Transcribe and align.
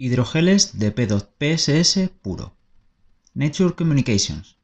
Hidrogeles 0.00 0.78
de 0.78 0.94
P2PSS 0.94 2.10
puro. 2.22 2.54
Nature 3.34 3.74
Communications. 3.74 4.56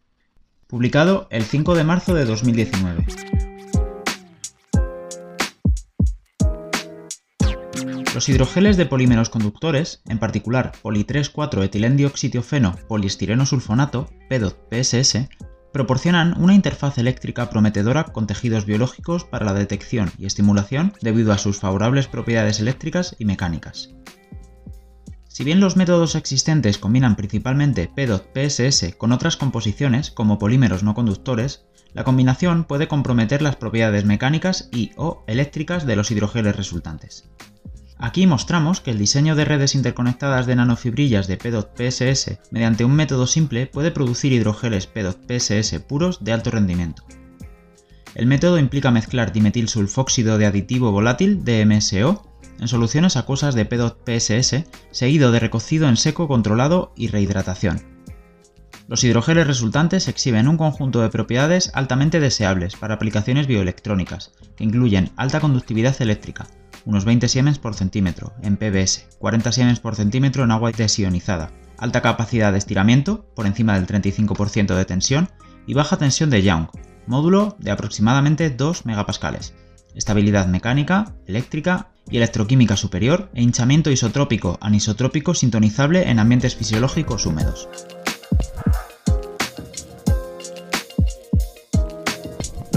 Publicado 0.69 1.27
el 1.29 1.43
5 1.43 1.75
de 1.75 1.83
marzo 1.83 2.15
de 2.15 2.25
2019. 2.25 3.05
Los 8.15 8.29
hidrogeles 8.29 8.77
de 8.77 8.87
polímeros 8.87 9.29
conductores, 9.29 10.03
en 10.07 10.21
particular 10.21 10.71
poli 10.81 11.05
3,4-etilendioxitiofeno 11.05 12.87
poliestireno 12.87 13.45
sulfonato, 13.45 14.09
P2PSS, 14.31 15.31
proporcionan 15.73 16.41
una 16.41 16.55
interfaz 16.55 16.99
eléctrica 16.99 17.51
prometedora 17.51 18.05
con 18.05 18.29
tejidos 18.29 18.67
biológicos 18.67 19.25
para 19.25 19.47
la 19.47 19.55
detección 19.55 20.13
y 20.17 20.27
estimulación 20.27 20.93
debido 21.01 21.33
a 21.33 21.39
sus 21.39 21.59
favorables 21.59 22.07
propiedades 22.07 22.61
eléctricas 22.61 23.17
y 23.19 23.25
mecánicas. 23.25 23.91
Si 25.35 25.43
bien 25.43 25.59
los 25.59 25.75
métodos 25.75 26.15
existentes 26.15 26.79
combinan 26.79 27.17
principalmente 27.17 27.91
P2PSS 27.93 28.97
con 28.97 29.11
otras 29.11 29.37
composiciones 29.37 30.13
como 30.13 30.39
polímeros 30.39 30.85
no 30.85 30.95
conductores, 30.95 31.65
la 31.93 32.05
combinación 32.05 32.63
puede 32.63 32.87
comprometer 32.87 33.43
las 33.43 33.57
propiedades 33.57 34.05
mecánicas 34.05 34.69
y 34.71 34.93
o 34.97 35.25
eléctricas 35.27 35.87
de 35.87 35.97
los 35.97 36.13
hidrogeles 36.13 36.55
resultantes. 36.55 37.29
Aquí 37.99 38.29
mostramos 38.29 38.81
que 38.81 38.93
el 38.93 38.99
diseño 38.99 39.35
de 39.35 39.45
redes 39.45 39.75
interconectadas 39.75 40.47
de 40.47 40.55
nanofibrillas 40.55 41.27
de 41.27 41.37
P2PSS 41.37 42.39
mediante 42.53 42.85
un 42.85 42.95
método 42.95 43.27
simple 43.27 43.67
puede 43.67 43.91
producir 43.91 44.33
hidrogeles 44.33 44.89
P2PSS 44.95 45.81
puros 45.81 46.23
de 46.23 46.33
alto 46.33 46.53
rendimiento. 46.53 47.03
El 48.15 48.27
método 48.27 48.61
implica 48.61 48.93
mezclar 48.93 49.33
dimetilsulfóxido 49.33 50.39
de 50.39 50.47
aditivo 50.47 50.93
volátil 50.93 51.45
DMSO 51.45 52.34
en 52.61 52.69
soluciones 52.69 53.17
acuosas 53.17 53.55
de 53.55 53.69
P2PSS, 53.69 54.67
seguido 54.91 55.33
de 55.33 55.41
recocido 55.41 55.89
en 55.89 55.97
seco 55.97 56.29
controlado 56.29 56.93
y 56.97 57.09
rehidratación. 57.09 57.83
Los 58.87 59.03
hidrogeles 59.03 59.47
resultantes 59.47 60.09
exhiben 60.09 60.47
un 60.47 60.59
conjunto 60.59 61.01
de 61.01 61.09
propiedades 61.09 61.71
altamente 61.75 62.21
deseables 62.21 62.77
para 62.77 62.95
aplicaciones 62.95 63.47
bioelectrónicas, 63.47 64.33
que 64.57 64.65
incluyen 64.65 65.11
alta 65.17 65.41
conductividad 65.41 66.01
eléctrica, 66.03 66.47
unos 66.85 67.07
20 67.07 67.29
siemens 67.29 67.59
por 67.59 67.75
centímetro 67.75 68.35
en 68.43 68.59
PBS, 68.59 69.09
40 69.19 69.53
siemens 69.53 69.81
por 69.81 69.97
centímetro 69.97 70.45
en 70.45 70.51
agua 70.51 70.71
desionizada, 70.71 71.51
alta 71.79 72.03
capacidad 72.03 72.53
de 72.53 72.59
estiramiento, 72.59 73.25
por 73.35 73.47
encima 73.47 73.75
del 73.75 73.87
35% 73.87 74.75
de 74.75 74.85
tensión, 74.85 75.31
y 75.67 75.73
baja 75.73 75.97
tensión 75.97 76.29
de 76.29 76.43
Young, 76.43 76.67
módulo 77.07 77.57
de 77.59 77.71
aproximadamente 77.71 78.51
2 78.51 78.85
megapascales, 78.85 79.55
estabilidad 79.95 80.47
mecánica, 80.47 81.15
eléctrica 81.27 81.94
y 82.11 82.17
electroquímica 82.19 82.77
superior 82.77 83.29
e 83.35 83.43
hinchamiento 83.43 83.91
isotrópico 83.91 84.59
anisotrópico 84.61 85.35
sintonizable 85.35 86.11
en 86.11 86.19
ambientes 86.19 86.55
fisiológicos 86.57 87.27
húmedos. 87.27 87.69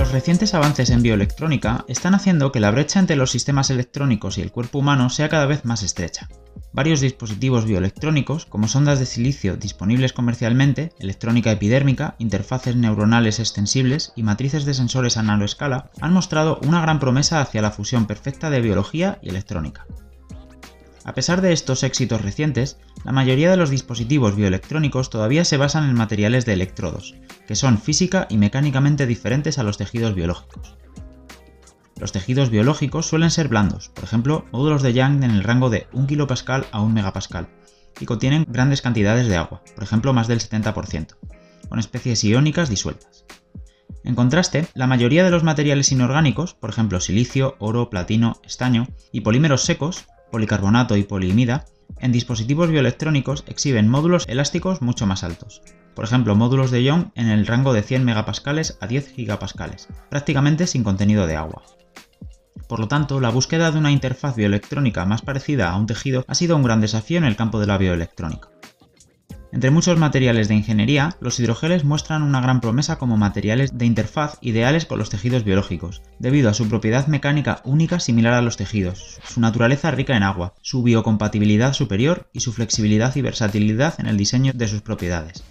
Los 0.08 0.14
recientes 0.14 0.54
avances 0.54 0.90
en 0.90 1.02
bioelectrónica 1.02 1.84
están 1.90 2.16
haciendo 2.16 2.54
que 2.54 2.62
la 2.62 2.72
brecha 2.72 2.98
entre 3.02 3.18
los 3.18 3.30
sistemas 3.30 3.70
electrónicos 3.70 4.38
y 4.38 4.42
el 4.42 4.54
cuerpo 4.54 4.80
humano 4.80 5.10
sea 5.10 5.28
cada 5.28 5.48
vez 5.48 5.66
más 5.66 5.84
estrecha. 5.84 6.30
Varios 6.72 7.02
dispositivos 7.02 7.66
bioelectrónicos, 7.66 8.46
como 8.46 8.70
sondas 8.70 9.00
de 9.00 9.06
silicio 9.06 9.58
disponibles 9.58 10.14
comercialmente, 10.14 10.94
electrónica 11.00 11.52
epidérmica, 11.52 12.16
interfaces 12.20 12.78
neuronales 12.78 13.42
extensibles 13.42 14.14
y 14.16 14.24
matrices 14.24 14.64
de 14.64 14.76
sensores 14.76 15.18
a 15.18 15.24
nanoescala, 15.24 15.92
han 16.00 16.14
mostrado 16.14 16.62
una 16.66 16.82
gran 16.82 17.02
promesa 17.02 17.42
hacia 17.42 17.62
la 17.62 17.72
fusión 17.72 18.08
perfecta 18.08 18.50
de 18.50 18.62
biología 18.62 19.20
y 19.22 19.28
electrónica. 19.28 19.88
A 21.08 21.14
pesar 21.14 21.40
de 21.40 21.54
estos 21.54 21.84
éxitos 21.84 22.22
recientes, 22.22 22.80
la 23.06 23.14
mayoría 23.14 23.50
de 23.50 23.56
los 23.56 23.70
dispositivos 23.70 24.36
bioelectrónicos 24.36 25.10
todavía 25.10 25.46
se 25.46 25.56
basan 25.56 25.90
en 25.90 25.96
materiales 25.96 26.46
de 26.46 26.52
electrodos, 26.52 27.16
que 27.48 27.56
son 27.56 27.78
física 27.78 28.28
y 28.30 28.36
mecánicamente 28.36 29.08
diferentes 29.08 29.58
a 29.58 29.64
los 29.64 29.78
tejidos 29.78 30.16
biológicos. 30.16 30.76
Los 31.98 32.12
tejidos 32.12 32.50
biológicos 32.50 33.06
suelen 33.06 33.32
ser 33.32 33.48
blandos, 33.48 33.88
por 33.88 34.04
ejemplo, 34.04 34.44
módulos 34.52 34.82
de 34.84 34.92
Young 34.92 35.24
en 35.24 35.32
el 35.32 35.46
rango 35.46 35.70
de 35.70 35.88
1 35.94 36.08
kPa 36.28 36.66
a 36.72 36.82
1 36.82 37.02
MPa, 37.02 37.48
y 38.02 38.06
contienen 38.06 38.46
grandes 38.46 38.82
cantidades 38.82 39.30
de 39.30 39.38
agua, 39.38 39.64
por 39.76 39.86
ejemplo 39.86 40.12
más 40.12 40.28
del 40.28 40.42
70%, 40.42 41.16
con 41.70 41.80
especies 41.80 42.22
iónicas 42.26 42.70
disueltas. 42.70 43.24
En 44.04 44.14
contraste, 44.14 44.68
la 44.74 44.88
mayoría 44.88 45.24
de 45.24 45.32
los 45.32 45.46
materiales 45.46 45.90
inorgánicos, 45.94 46.54
por 46.54 46.70
ejemplo 46.70 47.00
silicio, 47.00 47.56
oro, 47.60 47.90
platino, 47.90 48.42
estaño, 48.44 48.90
y 49.14 49.22
polímeros 49.22 49.64
secos, 49.64 50.06
policarbonato 50.32 50.98
y 50.98 51.04
poliimida, 51.04 51.66
en 52.00 52.12
dispositivos 52.12 52.70
bioelectrónicos 52.70 53.44
exhiben 53.48 53.90
módulos 53.90 54.26
elásticos 54.28 54.82
mucho 54.82 55.06
más 55.06 55.24
altos. 55.24 55.62
Por 55.96 56.06
ejemplo, 56.06 56.36
módulos 56.36 56.70
de 56.70 56.84
Young 56.84 57.08
en 57.16 57.28
el 57.30 57.48
rango 57.48 57.74
de 57.74 57.82
100 57.82 58.06
megapascales 58.06 58.78
a 58.82 58.88
10 58.88 59.14
gigapascales, 59.16 59.88
prácticamente 60.10 60.68
sin 60.68 60.84
contenido 60.84 61.26
de 61.26 61.36
agua. 61.36 61.64
Por 62.68 62.80
lo 62.80 62.88
tanto, 62.88 63.20
la 63.20 63.30
búsqueda 63.30 63.72
de 63.72 63.80
una 63.80 63.92
interfaz 63.92 64.36
bioelectrónica 64.36 65.06
más 65.06 65.22
parecida 65.22 65.72
a 65.72 65.78
un 65.78 65.88
tejido 65.88 66.26
ha 66.28 66.36
sido 66.36 66.56
un 66.56 66.64
gran 66.64 66.82
desafío 66.82 67.18
en 67.18 67.24
el 67.24 67.36
campo 67.36 67.60
de 67.60 67.68
la 67.68 67.78
bioelectrónica. 67.78 68.50
Entre 69.54 69.72
muchos 69.72 69.98
materiales 69.98 70.50
de 70.50 70.56
ingeniería, 70.56 71.16
los 71.22 71.40
hidrogeles 71.40 71.86
muestran 71.86 72.22
una 72.22 72.42
gran 72.42 72.60
promesa 72.60 72.98
como 72.98 73.16
materiales 73.16 73.78
de 73.78 73.86
interfaz 73.86 74.38
ideales 74.42 74.86
con 74.86 75.00
los 75.00 75.10
tejidos 75.10 75.46
biológicos, 75.46 76.02
debido 76.20 76.50
a 76.50 76.54
su 76.54 76.68
propiedad 76.68 77.08
mecánica 77.08 77.62
única 77.64 78.02
similar 78.02 78.34
a 78.34 78.42
los 78.42 78.58
tejidos, 78.58 79.20
su 79.24 79.40
naturaleza 79.40 79.90
rica 79.92 80.18
en 80.18 80.24
agua, 80.24 80.54
su 80.62 80.84
biocompatibilidad 80.84 81.72
superior 81.74 82.30
y 82.34 82.42
su 82.42 82.52
flexibilidad 82.52 83.16
y 83.16 83.22
versatilidad 83.22 83.96
en 84.00 84.08
el 84.08 84.18
diseño 84.18 84.52
de 84.54 84.68
sus 84.68 84.82
propiedades. 84.82 85.44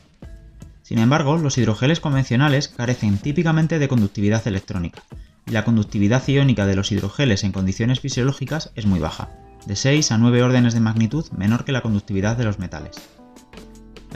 Sin 0.83 0.99
embargo, 0.99 1.39
los 1.39 1.57
hidrogeles 1.57 1.99
convencionales 1.99 2.69
carecen 2.69 3.17
típicamente 3.17 3.79
de 3.79 3.89
conductividad 3.89 4.47
electrónica, 4.47 5.03
y 5.47 5.53
la 5.53 5.65
conductividad 5.65 6.23
iónica 6.29 6.67
de 6.67 6.77
los 6.77 6.93
hidrogeles 6.93 7.45
en 7.45 7.53
condiciones 7.53 8.01
fisiológicas 8.01 8.73
es 8.75 8.85
muy 8.85 9.01
baja, 9.01 9.31
de 9.65 9.75
6 9.75 10.13
a 10.13 10.19
9 10.19 10.43
órdenes 10.43 10.75
de 10.75 10.81
magnitud 10.81 11.25
menor 11.31 11.65
que 11.65 11.73
la 11.73 11.81
conductividad 11.81 12.37
de 12.37 12.45
los 12.45 12.59
metales. 12.59 13.16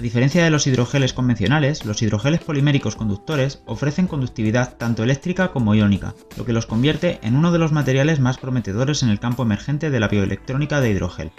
A 0.00 0.02
diferencia 0.02 0.42
de 0.42 0.48
los 0.48 0.66
hidrogeles 0.66 1.12
convencionales, 1.12 1.84
los 1.84 2.00
hidrogeles 2.00 2.40
poliméricos 2.40 2.96
conductores 2.96 3.60
ofrecen 3.66 4.06
conductividad 4.06 4.78
tanto 4.78 5.02
eléctrica 5.02 5.52
como 5.52 5.74
iónica, 5.74 6.14
lo 6.38 6.46
que 6.46 6.54
los 6.54 6.64
convierte 6.64 7.18
en 7.22 7.36
uno 7.36 7.52
de 7.52 7.58
los 7.58 7.70
materiales 7.70 8.18
más 8.18 8.38
prometedores 8.38 9.02
en 9.02 9.10
el 9.10 9.20
campo 9.20 9.42
emergente 9.42 9.90
de 9.90 10.00
la 10.00 10.08
bioelectrónica 10.08 10.80
de 10.80 10.88
hidrogel. 10.88 11.32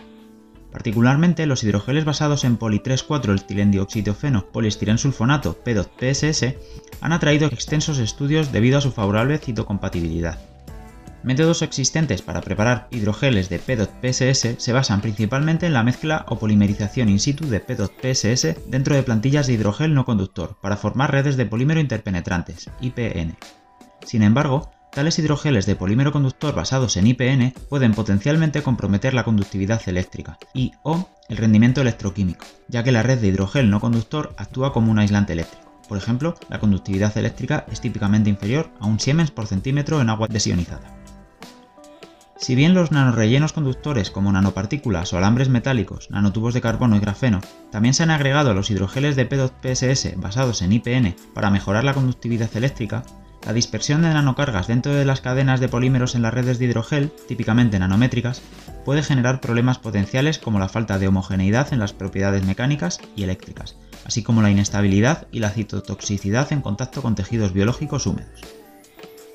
Particularmente 0.72 1.47
los 1.47 1.63
hidrogeles 1.63 2.05
basados 2.05 2.44
en 2.44 2.57
poli 2.57 2.77
3,4 2.77 3.41
etilendioxitofeno 3.41 4.51
poliestirensulfonato 4.51 5.57
P2PSS 5.66 6.55
han 7.01 7.13
atraído 7.13 7.47
extensos 7.47 7.97
estudios 7.97 8.51
debido 8.51 8.78
a 8.78 8.81
su 8.81 8.91
favorable 8.91 9.39
citocompatibilidad. 9.39 10.50
Métodos 11.23 11.61
existentes 11.61 12.23
para 12.23 12.41
preparar 12.41 12.87
hidrogeles 12.89 13.47
de 13.47 13.61
P2PSS 13.61 14.57
se 14.57 14.73
basan 14.73 15.01
principalmente 15.01 15.67
en 15.67 15.73
la 15.73 15.83
mezcla 15.83 16.25
o 16.27 16.39
polimerización 16.39 17.09
in 17.09 17.19
situ 17.19 17.47
de 17.47 17.63
P2PSS 17.63 18.65
dentro 18.65 18.95
de 18.95 19.03
plantillas 19.03 19.45
de 19.45 19.53
hidrogel 19.53 19.93
no 19.93 20.03
conductor 20.03 20.57
para 20.63 20.77
formar 20.77 21.11
redes 21.11 21.37
de 21.37 21.45
polímero 21.45 21.79
interpenetrantes, 21.79 22.71
IPN. 22.81 23.37
Sin 24.03 24.23
embargo, 24.23 24.71
tales 24.91 25.19
hidrogeles 25.19 25.67
de 25.67 25.75
polímero 25.75 26.11
conductor 26.11 26.55
basados 26.55 26.97
en 26.97 27.05
IPN 27.05 27.53
pueden 27.69 27.93
potencialmente 27.93 28.63
comprometer 28.63 29.13
la 29.13 29.23
conductividad 29.23 29.81
eléctrica 29.85 30.39
y 30.55 30.71
o 30.81 31.07
el 31.29 31.37
rendimiento 31.37 31.81
electroquímico, 31.81 32.47
ya 32.67 32.83
que 32.83 32.91
la 32.91 33.03
red 33.03 33.19
de 33.19 33.27
hidrogel 33.27 33.69
no 33.69 33.79
conductor 33.79 34.33
actúa 34.37 34.73
como 34.73 34.91
un 34.91 34.97
aislante 34.97 35.33
eléctrico. 35.33 35.71
Por 35.87 35.99
ejemplo, 35.99 36.33
la 36.49 36.59
conductividad 36.59 37.15
eléctrica 37.15 37.65
es 37.71 37.79
típicamente 37.79 38.29
inferior 38.29 38.71
a 38.79 38.87
un 38.87 38.99
Siemens 38.99 39.29
por 39.29 39.45
centímetro 39.45 40.01
en 40.01 40.09
agua 40.09 40.27
desionizada. 40.27 41.00
Si 42.41 42.56
bien 42.56 42.74
los 42.74 42.91
nanorellenos 42.91 43.53
conductores 43.53 44.09
como 44.09 44.31
nanopartículas 44.31 45.13
o 45.13 45.18
alambres 45.18 45.47
metálicos, 45.47 46.09
nanotubos 46.09 46.56
de 46.56 46.61
carbono 46.61 46.96
y 46.96 46.99
grafeno 46.99 47.40
también 47.72 47.93
se 47.93 48.02
han 48.02 48.09
agregado 48.09 48.49
a 48.49 48.55
los 48.55 48.72
hidrogeles 48.72 49.16
de 49.16 49.29
P2PSS 49.29 50.20
basados 50.20 50.64
en 50.64 50.72
IPN 50.73 51.16
para 51.35 51.52
mejorar 51.52 51.84
la 51.84 51.93
conductividad 51.93 52.49
eléctrica, 52.55 53.03
la 53.46 53.53
dispersión 53.53 54.02
de 54.02 54.09
nanocargas 54.09 54.66
dentro 54.66 54.91
de 54.91 55.05
las 55.05 55.22
cadenas 55.22 55.59
de 55.59 55.70
polímeros 55.70 56.16
en 56.16 56.23
las 56.23 56.34
redes 56.34 56.58
de 56.58 56.66
hidrogel, 56.66 57.11
típicamente 57.28 57.78
nanométricas, 57.78 58.41
puede 58.85 59.03
generar 59.03 59.40
problemas 59.40 59.78
potenciales 59.78 60.40
como 60.40 60.58
la 60.58 60.67
falta 60.67 60.97
de 60.97 61.09
homogeneidad 61.09 61.72
en 61.73 61.79
las 61.79 61.94
propiedades 61.94 62.44
mecánicas 62.44 62.99
y 63.16 63.22
eléctricas, 63.22 63.76
así 64.03 64.23
como 64.23 64.41
la 64.41 64.49
inestabilidad 64.49 65.28
y 65.32 65.41
la 65.41 65.52
citotoxicidad 65.52 66.52
en 66.52 66.61
contacto 66.61 67.03
con 67.03 67.14
tejidos 67.14 67.53
biológicos 67.53 68.08
húmedos. 68.08 68.60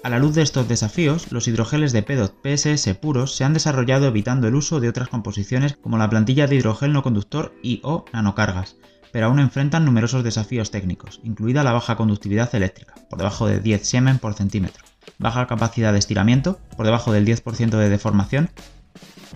A 0.06 0.08
la 0.08 0.20
luz 0.20 0.36
de 0.36 0.42
estos 0.42 0.68
desafíos, 0.68 1.32
los 1.32 1.48
hidrogeles 1.48 1.90
de 1.90 2.06
P2PSS 2.06 2.94
puros 2.94 3.34
se 3.34 3.42
han 3.42 3.54
desarrollado 3.54 4.06
evitando 4.06 4.46
el 4.46 4.54
uso 4.54 4.78
de 4.78 4.88
otras 4.88 5.08
composiciones 5.08 5.76
como 5.82 5.98
la 5.98 6.08
plantilla 6.08 6.46
de 6.46 6.54
hidrogel 6.54 6.92
no 6.92 7.02
conductor 7.02 7.52
y 7.60 7.80
o 7.82 8.04
nanocargas, 8.12 8.76
pero 9.10 9.26
aún 9.26 9.40
enfrentan 9.40 9.84
numerosos 9.84 10.22
desafíos 10.22 10.70
técnicos, 10.70 11.18
incluida 11.24 11.64
la 11.64 11.72
baja 11.72 11.96
conductividad 11.96 12.54
eléctrica, 12.54 12.94
por 13.10 13.18
debajo 13.18 13.48
de 13.48 13.58
10 13.58 13.84
Siemens 13.84 14.20
por 14.20 14.34
centímetro, 14.34 14.84
baja 15.18 15.48
capacidad 15.48 15.92
de 15.92 15.98
estiramiento, 15.98 16.60
por 16.76 16.86
debajo 16.86 17.10
del 17.10 17.26
10% 17.26 17.70
de 17.70 17.88
deformación, 17.88 18.50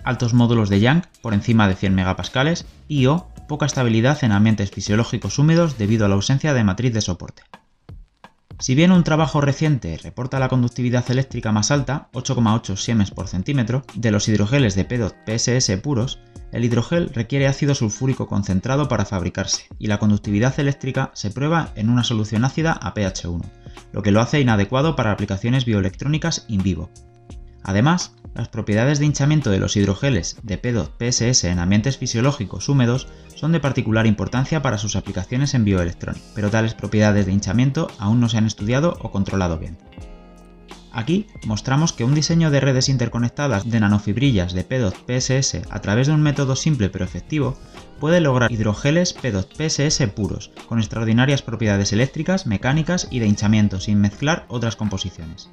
altos 0.05 0.33
módulos 0.33 0.69
de 0.69 0.79
Young 0.79 1.03
por 1.21 1.33
encima 1.33 1.67
de 1.67 1.75
100 1.75 1.95
MPa 1.95 2.23
y 2.87 3.07
o 3.07 3.27
poca 3.49 3.65
estabilidad 3.65 4.23
en 4.23 4.31
ambientes 4.31 4.71
fisiológicos 4.71 5.37
húmedos 5.37 5.77
debido 5.77 6.05
a 6.05 6.07
la 6.07 6.15
ausencia 6.15 6.53
de 6.53 6.63
matriz 6.63 6.93
de 6.93 7.01
soporte. 7.01 7.43
Si 8.61 8.75
bien 8.75 8.91
un 8.91 9.03
trabajo 9.03 9.41
reciente 9.41 9.97
reporta 9.97 10.37
la 10.37 10.47
conductividad 10.47 11.09
eléctrica 11.09 11.51
más 11.51 11.71
alta, 11.71 12.09
8,8 12.13 12.77
Siemens 12.77 13.09
por 13.09 13.27
centímetro, 13.27 13.83
de 13.95 14.11
los 14.11 14.27
hidrogeles 14.27 14.75
de 14.75 14.85
PEDOT 14.85 15.15
PSS 15.25 15.77
puros, 15.77 16.19
el 16.51 16.63
hidrogel 16.63 17.09
requiere 17.09 17.47
ácido 17.47 17.73
sulfúrico 17.73 18.27
concentrado 18.27 18.87
para 18.87 19.05
fabricarse, 19.05 19.65
y 19.79 19.87
la 19.87 19.97
conductividad 19.97 20.59
eléctrica 20.59 21.09
se 21.15 21.31
prueba 21.31 21.71
en 21.75 21.89
una 21.89 22.03
solución 22.03 22.45
ácida 22.45 22.73
a 22.73 22.93
pH 22.93 23.29
1, 23.29 23.43
lo 23.93 24.03
que 24.03 24.11
lo 24.11 24.21
hace 24.21 24.39
inadecuado 24.39 24.95
para 24.95 25.11
aplicaciones 25.11 25.65
bioelectrónicas 25.65 26.45
in 26.47 26.61
vivo. 26.61 26.91
Además, 27.63 28.15
las 28.33 28.47
propiedades 28.47 28.99
de 28.99 29.05
hinchamiento 29.05 29.49
de 29.49 29.59
los 29.59 29.75
hidrogeles 29.75 30.37
de 30.43 30.57
PEDOT 30.57 30.93
PSS 30.97 31.43
en 31.45 31.59
ambientes 31.59 31.97
fisiológicos 31.97 32.69
húmedos 32.69 33.07
son 33.35 33.51
de 33.51 33.59
particular 33.59 34.07
importancia 34.07 34.61
para 34.61 34.77
sus 34.77 34.95
aplicaciones 34.95 35.53
en 35.53 35.65
bioelectrónica, 35.65 36.25
pero 36.33 36.49
tales 36.49 36.73
propiedades 36.73 37.25
de 37.25 37.33
hinchamiento 37.33 37.87
aún 37.99 38.19
no 38.19 38.29
se 38.29 38.37
han 38.37 38.45
estudiado 38.45 38.97
o 39.01 39.11
controlado 39.11 39.59
bien. 39.59 39.77
Aquí 40.93 41.27
mostramos 41.45 41.93
que 41.93 42.03
un 42.03 42.13
diseño 42.13 42.51
de 42.51 42.59
redes 42.59 42.89
interconectadas 42.89 43.69
de 43.69 43.79
nanofibrillas 43.79 44.53
de 44.53 44.65
PEDOT 44.65 44.95
PSS 45.07 45.61
a 45.69 45.79
través 45.79 46.07
de 46.07 46.13
un 46.13 46.21
método 46.21 46.55
simple 46.57 46.89
pero 46.89 47.05
efectivo 47.05 47.57
puede 47.99 48.19
lograr 48.19 48.51
hidrogeles 48.51 49.13
PEDOT 49.13 49.53
PSS 49.55 50.07
puros, 50.07 50.51
con 50.67 50.79
extraordinarias 50.79 51.41
propiedades 51.43 51.93
eléctricas, 51.93 52.45
mecánicas 52.45 53.07
y 53.09 53.19
de 53.19 53.27
hinchamiento 53.27 53.79
sin 53.79 54.01
mezclar 54.01 54.45
otras 54.49 54.75
composiciones 54.75 55.49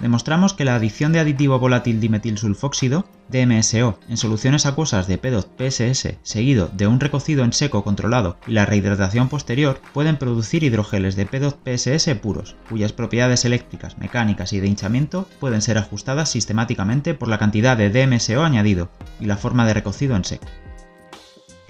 demostramos 0.00 0.54
que 0.54 0.64
la 0.64 0.74
adición 0.74 1.12
de 1.12 1.20
aditivo 1.20 1.58
volátil 1.58 2.00
dimetilsulfóxido, 2.00 3.06
DMSO, 3.28 3.98
en 4.08 4.16
soluciones 4.16 4.66
acuosas 4.66 5.06
de 5.06 5.18
PEDOT 5.18 5.48
PSS 5.58 6.16
seguido 6.22 6.70
de 6.72 6.86
un 6.86 7.00
recocido 7.00 7.44
en 7.44 7.52
seco 7.52 7.82
controlado 7.84 8.36
y 8.46 8.52
la 8.52 8.66
rehidratación 8.66 9.28
posterior 9.28 9.80
pueden 9.94 10.16
producir 10.16 10.62
hidrogeles 10.62 11.16
de 11.16 11.26
PEDOT 11.26 11.58
PSS 11.64 12.14
puros, 12.16 12.56
cuyas 12.68 12.92
propiedades 12.92 13.44
eléctricas, 13.44 13.98
mecánicas 13.98 14.52
y 14.52 14.60
de 14.60 14.66
hinchamiento 14.66 15.28
pueden 15.40 15.62
ser 15.62 15.78
ajustadas 15.78 16.30
sistemáticamente 16.30 17.14
por 17.14 17.28
la 17.28 17.38
cantidad 17.38 17.76
de 17.76 17.90
DMSO 17.90 18.44
añadido 18.44 18.90
y 19.20 19.26
la 19.26 19.36
forma 19.36 19.66
de 19.66 19.74
recocido 19.74 20.16
en 20.16 20.24
seco. 20.24 20.46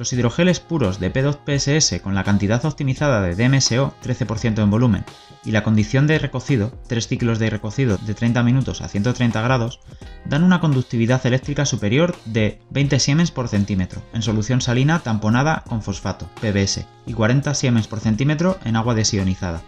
Los 0.02 0.12
hidrogeles 0.12 0.58
puros 0.58 0.98
de 0.98 1.12
P2PSS 1.12 2.00
con 2.00 2.16
la 2.16 2.24
cantidad 2.24 2.64
optimizada 2.64 3.22
de 3.22 3.36
DMSO, 3.36 3.94
13% 4.02 4.60
en 4.60 4.68
volumen, 4.68 5.04
y 5.44 5.52
la 5.52 5.62
condición 5.62 6.08
de 6.08 6.18
recocido, 6.18 6.72
3 6.88 7.06
ciclos 7.06 7.38
de 7.38 7.50
recocido 7.50 7.98
de 7.98 8.12
30 8.12 8.42
minutos 8.42 8.80
a 8.80 8.88
130 8.88 9.40
grados, 9.42 9.78
dan 10.24 10.42
una 10.42 10.58
conductividad 10.58 11.24
eléctrica 11.24 11.66
superior 11.66 12.16
de 12.24 12.60
20 12.70 12.98
Siemens 12.98 13.30
por 13.30 13.46
centímetro 13.46 14.02
en 14.12 14.22
solución 14.22 14.60
salina 14.60 14.98
tamponada 14.98 15.62
con 15.68 15.82
fosfato, 15.82 16.28
PBS, 16.40 16.84
y 17.06 17.12
40 17.12 17.54
Siemens 17.54 17.86
por 17.86 18.00
centímetro 18.00 18.58
en 18.64 18.74
agua 18.74 18.96
desionizada, 18.96 19.62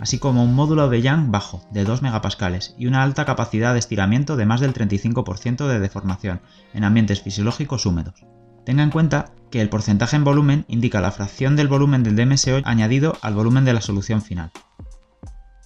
así 0.00 0.18
como 0.18 0.42
un 0.42 0.56
módulo 0.56 0.88
de 0.88 1.00
Young 1.00 1.30
bajo, 1.30 1.64
de 1.70 1.84
2 1.84 2.02
megapascales, 2.02 2.74
y 2.76 2.86
una 2.86 3.04
alta 3.04 3.24
capacidad 3.24 3.72
de 3.72 3.78
estiramiento 3.78 4.34
de 4.34 4.46
más 4.46 4.60
del 4.60 4.74
35% 4.74 5.68
de 5.68 5.78
deformación 5.78 6.40
en 6.74 6.82
ambientes 6.82 7.22
fisiológicos 7.22 7.86
húmedos. 7.86 8.24
Tenga 8.66 8.82
en 8.82 8.90
cuenta 8.90 9.32
que 9.52 9.60
el 9.60 9.68
porcentaje 9.68 10.16
en 10.16 10.24
volumen 10.24 10.64
indica 10.66 11.00
la 11.00 11.12
fracción 11.12 11.54
del 11.54 11.68
volumen 11.68 12.02
del 12.02 12.16
DMSO 12.16 12.62
añadido 12.64 13.16
al 13.22 13.34
volumen 13.34 13.64
de 13.64 13.72
la 13.72 13.80
solución 13.80 14.22
final. 14.22 14.50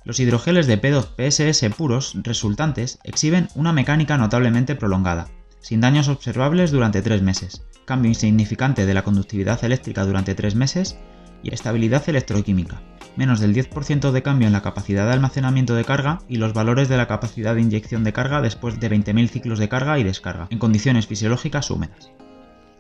Los 0.05 0.21
hidrogeles 0.21 0.67
de 0.67 0.81
P2PSS 0.81 1.75
puros 1.75 2.15
resultantes 2.23 2.99
exhiben 3.03 3.49
una 3.55 3.73
mecánica 3.73 4.19
notablemente 4.19 4.75
prolongada, 4.75 5.29
sin 5.61 5.81
daños 5.81 6.09
observables 6.09 6.73
durante 6.73 7.01
3 7.01 7.23
meses, 7.23 7.63
cambio 7.87 8.11
insignificante 8.11 8.85
de 8.85 8.93
la 8.93 9.03
conductividad 9.03 9.65
eléctrica 9.65 10.05
durante 10.05 10.35
3 10.35 10.55
meses 10.55 10.99
y 11.43 11.55
estabilidad 11.55 12.07
electroquímica, 12.07 12.83
menos 13.17 13.41
del 13.41 13.55
10% 13.55 14.11
de 14.11 14.23
cambio 14.23 14.47
en 14.47 14.53
la 14.53 14.63
capacidad 14.63 15.07
de 15.07 15.13
almacenamiento 15.13 15.75
de 15.75 15.87
carga 15.87 16.19
y 16.29 16.37
los 16.37 16.53
valores 16.53 16.91
de 16.91 16.99
la 16.99 17.09
capacidad 17.09 17.55
de 17.55 17.63
inyección 17.63 18.05
de 18.05 18.13
carga 18.13 18.43
después 18.43 18.79
de 18.79 18.91
20.000 18.91 19.29
ciclos 19.31 19.59
de 19.59 19.71
carga 19.71 19.99
y 19.99 20.05
descarga, 20.05 20.49
en 20.51 20.59
condiciones 20.59 21.07
fisiológicas 21.07 21.71
húmedas. 21.71 22.11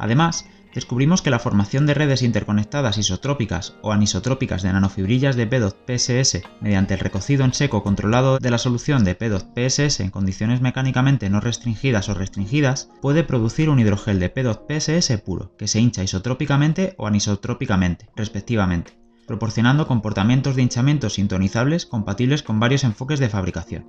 Además, 0.00 0.46
descubrimos 0.74 1.20
que 1.20 1.28
la 1.28 1.38
formación 1.38 1.84
de 1.84 1.92
redes 1.92 2.22
interconectadas 2.22 2.96
isotrópicas 2.96 3.74
o 3.82 3.92
anisotrópicas 3.92 4.62
de 4.62 4.72
nanofibrillas 4.72 5.36
de 5.36 5.46
PEDOT 5.46 5.76
PSS 5.86 6.40
mediante 6.62 6.94
el 6.94 7.00
recocido 7.00 7.44
en 7.44 7.52
seco 7.52 7.82
controlado 7.82 8.38
de 8.38 8.50
la 8.50 8.56
solución 8.56 9.04
de 9.04 9.14
PEDOT 9.14 9.52
PSS 9.54 10.00
en 10.00 10.10
condiciones 10.10 10.62
mecánicamente 10.62 11.28
no 11.28 11.40
restringidas 11.40 12.08
o 12.08 12.14
restringidas 12.14 12.88
puede 13.02 13.24
producir 13.24 13.68
un 13.68 13.78
hidrogel 13.78 14.20
de 14.20 14.30
PEDOT 14.30 14.66
PSS 14.66 15.18
puro, 15.18 15.54
que 15.58 15.68
se 15.68 15.80
hincha 15.80 16.02
isotrópicamente 16.02 16.94
o 16.96 17.06
anisotrópicamente, 17.06 18.08
respectivamente, 18.16 18.98
proporcionando 19.26 19.86
comportamientos 19.86 20.56
de 20.56 20.62
hinchamiento 20.62 21.10
sintonizables 21.10 21.84
compatibles 21.84 22.42
con 22.42 22.58
varios 22.58 22.84
enfoques 22.84 23.20
de 23.20 23.28
fabricación. 23.28 23.84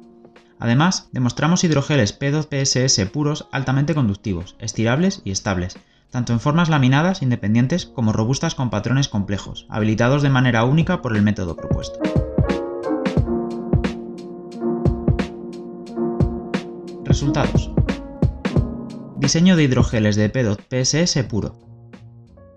Además, 0.59 1.07
demostramos 1.13 1.63
hidrogeles 1.63 2.11
PEDOT 2.11 2.53
PSS 2.53 3.05
puros 3.11 3.47
altamente 3.53 3.95
conductivos, 3.95 4.57
estirables 4.59 5.21
y 5.23 5.31
estables, 5.31 5.77
tanto 6.11 6.33
en 6.33 6.39
formas 6.39 6.69
laminadas 6.69 7.21
independientes 7.23 7.87
como 7.87 8.11
robustas 8.13 8.53
con 8.53 8.69
patrones 8.69 9.07
complejos, 9.07 9.65
habilitados 9.69 10.21
de 10.21 10.29
manera 10.29 10.65
única 10.65 11.01
por 11.01 11.15
el 11.15 11.23
método 11.23 11.55
propuesto. 11.55 11.99
Resultados. 17.05 17.71
Diseño 19.17 19.55
de 19.55 19.63
hidrogeles 19.63 20.15
de 20.15 20.29
PEDOT 20.29 20.61
PSS 20.69 21.23
puro. 21.23 21.55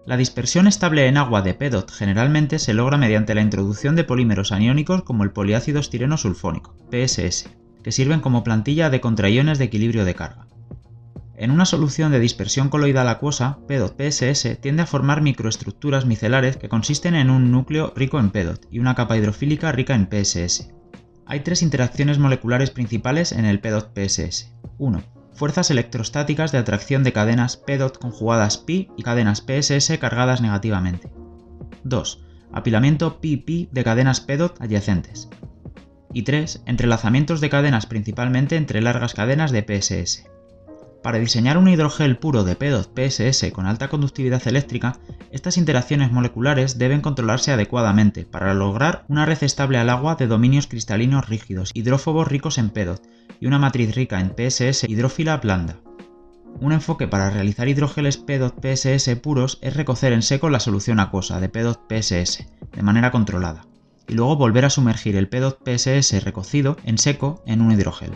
La 0.07 0.17
dispersión 0.17 0.67
estable 0.67 1.07
en 1.07 1.17
agua 1.17 1.41
de 1.41 1.55
PEDOT 1.55 1.91
generalmente 1.91 2.59
se 2.59 2.75
logra 2.75 2.99
mediante 2.99 3.35
la 3.35 3.41
introducción 3.41 3.97
de 3.97 4.05
polímeros 4.05 4.53
aniónicos 4.53 5.03
como 5.03 5.25
el 5.25 5.31
poliácido 5.31 5.81
estireno 5.81 6.17
sulfónico, 6.17 6.77
PSS, 6.91 7.49
que 7.83 7.93
sirven 7.93 8.21
como 8.21 8.45
plantilla 8.45 8.91
de 8.91 9.01
contraiones 9.01 9.59
de 9.59 9.65
equilibrio 9.65 10.05
de 10.05 10.15
carga. 10.15 10.47
En 11.37 11.51
una 11.51 11.65
solución 11.65 12.13
de 12.13 12.21
dispersión 12.21 12.69
coloidal 12.69 13.09
acuosa, 13.09 13.59
PEDOT-PSS 13.67 14.61
tiende 14.61 14.83
a 14.83 14.87
formar 14.87 15.21
microestructuras 15.21 16.07
micelares 16.07 16.57
que 16.57 16.69
consisten 16.69 17.17
en 17.17 17.29
un 17.29 17.51
núcleo 17.51 17.93
rico 17.97 18.21
en 18.21 18.31
PEDOT 18.31 18.67
y 18.71 18.79
una 18.79 18.95
capa 18.95 19.17
hidrofílica 19.17 19.73
rica 19.73 19.97
en 19.97 20.09
PSS. 20.09 20.71
Hay 21.27 21.41
tres 21.41 21.63
interacciones 21.63 22.19
moleculares 22.19 22.71
principales 22.71 23.33
en 23.33 23.47
el 23.47 23.61
PEDOT-PSS. 23.61 24.53
1. 24.79 25.03
Fuerzas 25.33 25.73
electrostáticas 25.73 26.53
de 26.53 26.59
atracción 26.59 27.03
de 27.03 27.13
cadenas 27.13 27.57
PEDOT 27.57 27.99
conjugadas 27.99 28.59
pi 28.59 28.91
y 28.97 29.03
cadenas 29.03 29.41
PSS 29.43 29.99
cargadas 29.99 30.41
negativamente. 30.41 31.11
2. 31.83 32.25
Apilamiento 32.53 33.21
pi-pi 33.21 33.69
de 33.73 33.83
cadenas 33.83 34.21
PEDOT 34.21 34.61
adyacentes. 34.61 35.29
Y 36.13 36.23
3. 36.23 36.63
Entrelazamientos 36.67 37.41
de 37.41 37.51
cadenas 37.51 37.87
principalmente 37.87 38.55
entre 38.55 38.81
largas 38.81 39.15
cadenas 39.15 39.51
de 39.51 39.63
PSS. 39.63 40.34
Para 41.05 41.19
diseñar 41.19 41.59
un 41.59 41.69
hidrogel 41.69 42.17
puro 42.17 42.45
de 42.45 42.57
PEDOT 42.57 42.99
PSS 42.99 43.53
con 43.53 43.67
alta 43.67 43.89
conductividad 43.89 44.49
eléctrica, 44.49 44.99
estas 45.33 45.59
interacciones 45.59 46.11
moleculares 46.11 46.79
deben 46.79 47.03
controlarse 47.03 47.53
adecuadamente 47.53 48.25
para 48.25 48.55
lograr 48.55 49.05
una 49.09 49.27
red 49.27 49.37
estable 49.43 49.77
al 49.77 49.91
agua 49.91 50.15
de 50.15 50.27
dominios 50.27 50.67
cristalinos 50.67 51.29
rígidos, 51.29 51.73
hidrófobos 51.75 52.27
ricos 52.29 52.57
en 52.57 52.71
PEDOT 52.71 53.03
y 53.39 53.47
una 53.47 53.59
matriz 53.59 53.95
rica 53.95 54.19
en 54.19 54.31
PSS 54.35 54.85
hidrófila 54.89 55.37
blanda. 55.37 55.77
Un 56.59 56.73
enfoque 56.73 57.07
para 57.07 57.29
realizar 57.29 57.69
hidrogeles 57.69 58.17
PEDOT 58.17 58.65
PSS 58.65 59.15
puros 59.17 59.59
es 59.61 59.77
recocer 59.77 60.15
en 60.15 60.23
seco 60.23 60.49
la 60.49 60.59
solución 60.59 61.01
acuosa 61.01 61.39
de 61.39 61.51
PEDOT 61.51 61.83
PSS 61.87 62.47
de 62.75 62.83
manera 62.83 63.11
controlada 63.11 63.67
y 64.09 64.15
luego 64.15 64.37
volver 64.37 64.65
a 64.65 64.71
sumergir 64.71 65.17
el 65.17 65.29
PEDOT 65.29 65.69
PSS 65.69 66.25
recocido 66.25 66.79
en 66.83 66.97
seco 66.97 67.43
en 67.45 67.61
un 67.61 67.73
hidrogel. 67.73 68.13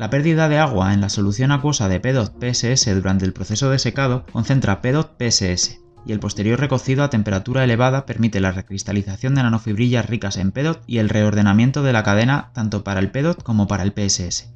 La 0.00 0.08
pérdida 0.08 0.48
de 0.48 0.56
agua 0.56 0.94
en 0.94 1.02
la 1.02 1.10
solución 1.10 1.52
acuosa 1.52 1.90
de 1.90 2.00
PEDOT 2.00 2.42
PSS 2.42 2.86
durante 2.94 3.26
el 3.26 3.34
proceso 3.34 3.68
de 3.68 3.78
secado 3.78 4.24
concentra 4.32 4.80
PEDOT 4.80 5.18
PSS, 5.18 5.78
y 6.06 6.12
el 6.12 6.20
posterior 6.20 6.58
recocido 6.58 7.04
a 7.04 7.10
temperatura 7.10 7.64
elevada 7.64 8.06
permite 8.06 8.40
la 8.40 8.50
recristalización 8.50 9.34
de 9.34 9.42
nanofibrillas 9.42 10.08
ricas 10.08 10.38
en 10.38 10.52
PEDOT 10.52 10.84
y 10.86 11.00
el 11.00 11.10
reordenamiento 11.10 11.82
de 11.82 11.92
la 11.92 12.02
cadena 12.02 12.50
tanto 12.54 12.82
para 12.82 12.98
el 12.98 13.10
PEDOT 13.10 13.42
como 13.42 13.66
para 13.66 13.82
el 13.82 13.92
PSS. 13.92 14.54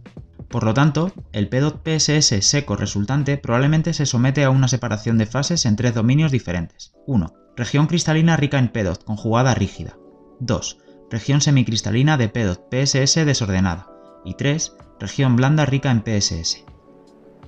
Por 0.48 0.64
lo 0.64 0.72
tanto, 0.72 1.12
el 1.32 1.50
PEDOT 1.50 1.86
PSS 1.86 2.42
seco 2.42 2.76
resultante 2.76 3.36
probablemente 3.36 3.92
se 3.92 4.06
somete 4.06 4.44
a 4.44 4.50
una 4.50 4.68
separación 4.68 5.18
de 5.18 5.26
fases 5.26 5.66
en 5.66 5.76
tres 5.76 5.92
dominios 5.92 6.32
diferentes. 6.32 6.94
1. 7.06 7.34
Región 7.54 7.86
cristalina 7.86 8.38
rica 8.38 8.58
en 8.58 8.68
PEDOT 8.68 9.04
conjugada 9.04 9.52
rígida. 9.54 9.98
2. 10.40 10.78
Región 11.10 11.42
semicristalina 11.42 12.16
de 12.16 12.30
PEDOT 12.30 12.62
PSS 12.70 13.26
desordenada. 13.26 13.90
Y 14.24 14.36
3 14.38 14.74
región 14.98 15.36
blanda 15.36 15.66
rica 15.66 15.90
en 15.90 16.02
PSS. 16.02 16.64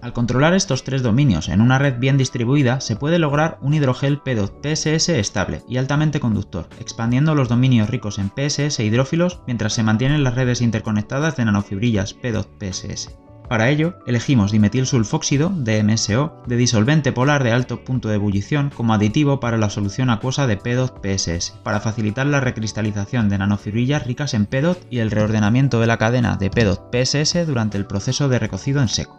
Al 0.00 0.12
controlar 0.12 0.54
estos 0.54 0.84
tres 0.84 1.02
dominios 1.02 1.48
en 1.48 1.60
una 1.60 1.78
red 1.78 1.98
bien 1.98 2.16
distribuida, 2.16 2.80
se 2.80 2.96
puede 2.96 3.18
lograr 3.18 3.58
un 3.60 3.74
hidrogel 3.74 4.20
PEDOT 4.20 4.62
PSS 4.62 5.08
estable 5.08 5.62
y 5.68 5.78
altamente 5.78 6.20
conductor, 6.20 6.68
expandiendo 6.78 7.34
los 7.34 7.48
dominios 7.48 7.90
ricos 7.90 8.18
en 8.18 8.30
PSS 8.30 8.80
hidrófilos 8.80 9.40
mientras 9.46 9.72
se 9.72 9.82
mantienen 9.82 10.22
las 10.22 10.34
redes 10.34 10.60
interconectadas 10.60 11.36
de 11.36 11.44
nanofibrillas 11.44 12.14
PEDOT 12.14 12.48
PSS. 12.58 13.25
Para 13.48 13.70
ello, 13.70 13.94
elegimos 14.06 14.50
dimetilsulfóxido, 14.50 15.50
DMSO, 15.50 16.42
de 16.48 16.56
disolvente 16.56 17.12
polar 17.12 17.44
de 17.44 17.52
alto 17.52 17.84
punto 17.84 18.08
de 18.08 18.16
ebullición 18.16 18.70
como 18.74 18.92
aditivo 18.92 19.38
para 19.38 19.56
la 19.56 19.70
solución 19.70 20.10
acuosa 20.10 20.48
de 20.48 20.56
PEDOT-PSS, 20.56 21.52
para 21.62 21.78
facilitar 21.78 22.26
la 22.26 22.40
recristalización 22.40 23.28
de 23.28 23.38
nanofibrillas 23.38 24.04
ricas 24.04 24.34
en 24.34 24.46
PEDOT 24.46 24.86
y 24.90 24.98
el 24.98 25.12
reordenamiento 25.12 25.78
de 25.78 25.86
la 25.86 25.96
cadena 25.96 26.36
de 26.36 26.50
PEDOT-PSS 26.50 27.46
durante 27.46 27.78
el 27.78 27.86
proceso 27.86 28.28
de 28.28 28.40
recocido 28.40 28.82
en 28.82 28.88
seco. 28.88 29.16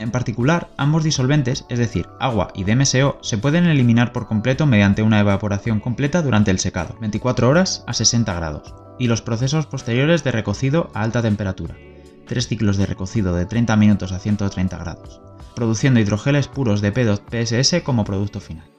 En 0.00 0.10
particular, 0.10 0.70
ambos 0.76 1.04
disolventes, 1.04 1.64
es 1.68 1.78
decir, 1.78 2.08
agua 2.18 2.48
y 2.56 2.64
DMSO, 2.64 3.18
se 3.22 3.38
pueden 3.38 3.66
eliminar 3.66 4.12
por 4.12 4.26
completo 4.26 4.66
mediante 4.66 5.04
una 5.04 5.20
evaporación 5.20 5.78
completa 5.78 6.22
durante 6.22 6.50
el 6.50 6.58
secado, 6.58 6.96
24 7.00 7.48
horas 7.48 7.84
a 7.86 7.94
60 7.94 8.34
grados, 8.34 8.74
y 8.98 9.06
los 9.06 9.22
procesos 9.22 9.66
posteriores 9.66 10.24
de 10.24 10.32
recocido 10.32 10.90
a 10.92 11.02
alta 11.02 11.22
temperatura, 11.22 11.76
tres 12.24 12.48
ciclos 12.48 12.76
de 12.76 12.86
recocido 12.86 13.34
de 13.34 13.46
30 13.46 13.76
minutos 13.76 14.12
a 14.12 14.18
130 14.18 14.76
grados, 14.78 15.20
produciendo 15.54 16.00
hidrogeles 16.00 16.48
puros 16.48 16.80
de 16.80 16.92
PEDOT-PSS 16.92 17.82
como 17.82 18.04
producto 18.04 18.40
final. 18.40 18.70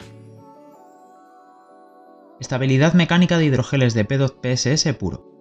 Estabilidad 2.40 2.94
mecánica 2.94 3.38
de 3.38 3.46
hidrogeles 3.46 3.94
de 3.94 4.04
PEDOT-PSS 4.04 4.94
puro. 4.96 5.32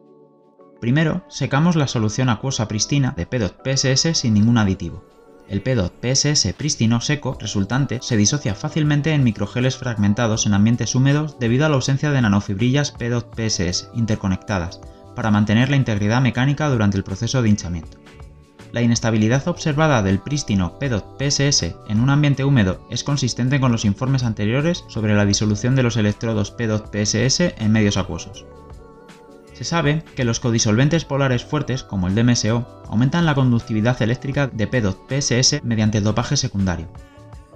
Primero, 0.81 1.25
secamos 1.29 1.77
la 1.77 1.89
solución 1.89 2.29
acuosa 2.29 2.69
pristina 2.69 3.15
de 3.17 3.27
PEDOT-PSS 3.27 4.17
sin 4.19 4.35
ningún 4.35 4.59
aditivo. 4.59 5.05
El 5.49 5.61
PEDOT-PSS 5.61 6.55
prístino 6.55 7.01
seco 7.01 7.37
resultante 7.39 7.99
se 8.01 8.17
disocia 8.17 8.55
fácilmente 8.55 9.13
en 9.13 9.25
microgeles 9.25 9.77
fragmentados 9.77 10.47
en 10.47 10.55
ambientes 10.55 10.95
húmedos 10.95 11.39
debido 11.39 11.67
a 11.67 11.69
la 11.69 11.75
ausencia 11.75 12.11
de 12.11 12.23
nanofibrillas 12.23 12.93
PEDOT-PSS 12.93 13.91
interconectadas, 13.95 14.81
para 15.15 15.31
mantener 15.31 15.71
la 15.71 15.77
integridad 15.77 16.21
mecánica 16.21 16.69
durante 16.69 16.97
el 16.97 17.05
proceso 17.05 17.43
de 17.43 17.49
hinchamiento. 17.49 17.99
La 18.73 18.83
inestabilidad 18.83 19.47
observada 19.47 20.03
del 20.03 20.19
prístino 20.19 20.79
PEDOT-PSS 20.81 21.77
en 21.89 22.01
un 22.01 22.11
ambiente 22.11 22.45
húmedo 22.45 22.85
es 22.91 23.05
consistente 23.05 23.61
con 23.61 23.71
los 23.71 23.85
informes 23.85 24.25
anteriores 24.25 24.85
sobre 24.89 25.15
la 25.15 25.25
disolución 25.25 25.77
de 25.77 25.85
los 25.85 25.97
electrodos 25.97 26.51
PEDOT-PSS 26.51 27.55
en 27.59 27.71
medios 27.71 27.97
acuosos. 27.97 28.45
Se 29.53 29.63
sabe 29.63 30.03
que 30.17 30.25
los 30.25 30.41
codisolventes 30.41 31.05
polares 31.05 31.45
fuertes, 31.45 31.85
como 31.85 32.09
el 32.09 32.17
DMSO, 32.17 32.83
aumentan 32.89 33.27
la 33.27 33.37
conductividad 33.37 34.03
eléctrica 34.03 34.49
de 34.49 34.67
PEDOT-PSS 34.67 35.63
mediante 35.63 35.99
el 35.99 36.05
dopaje 36.05 36.37
secundario, 36.37 36.89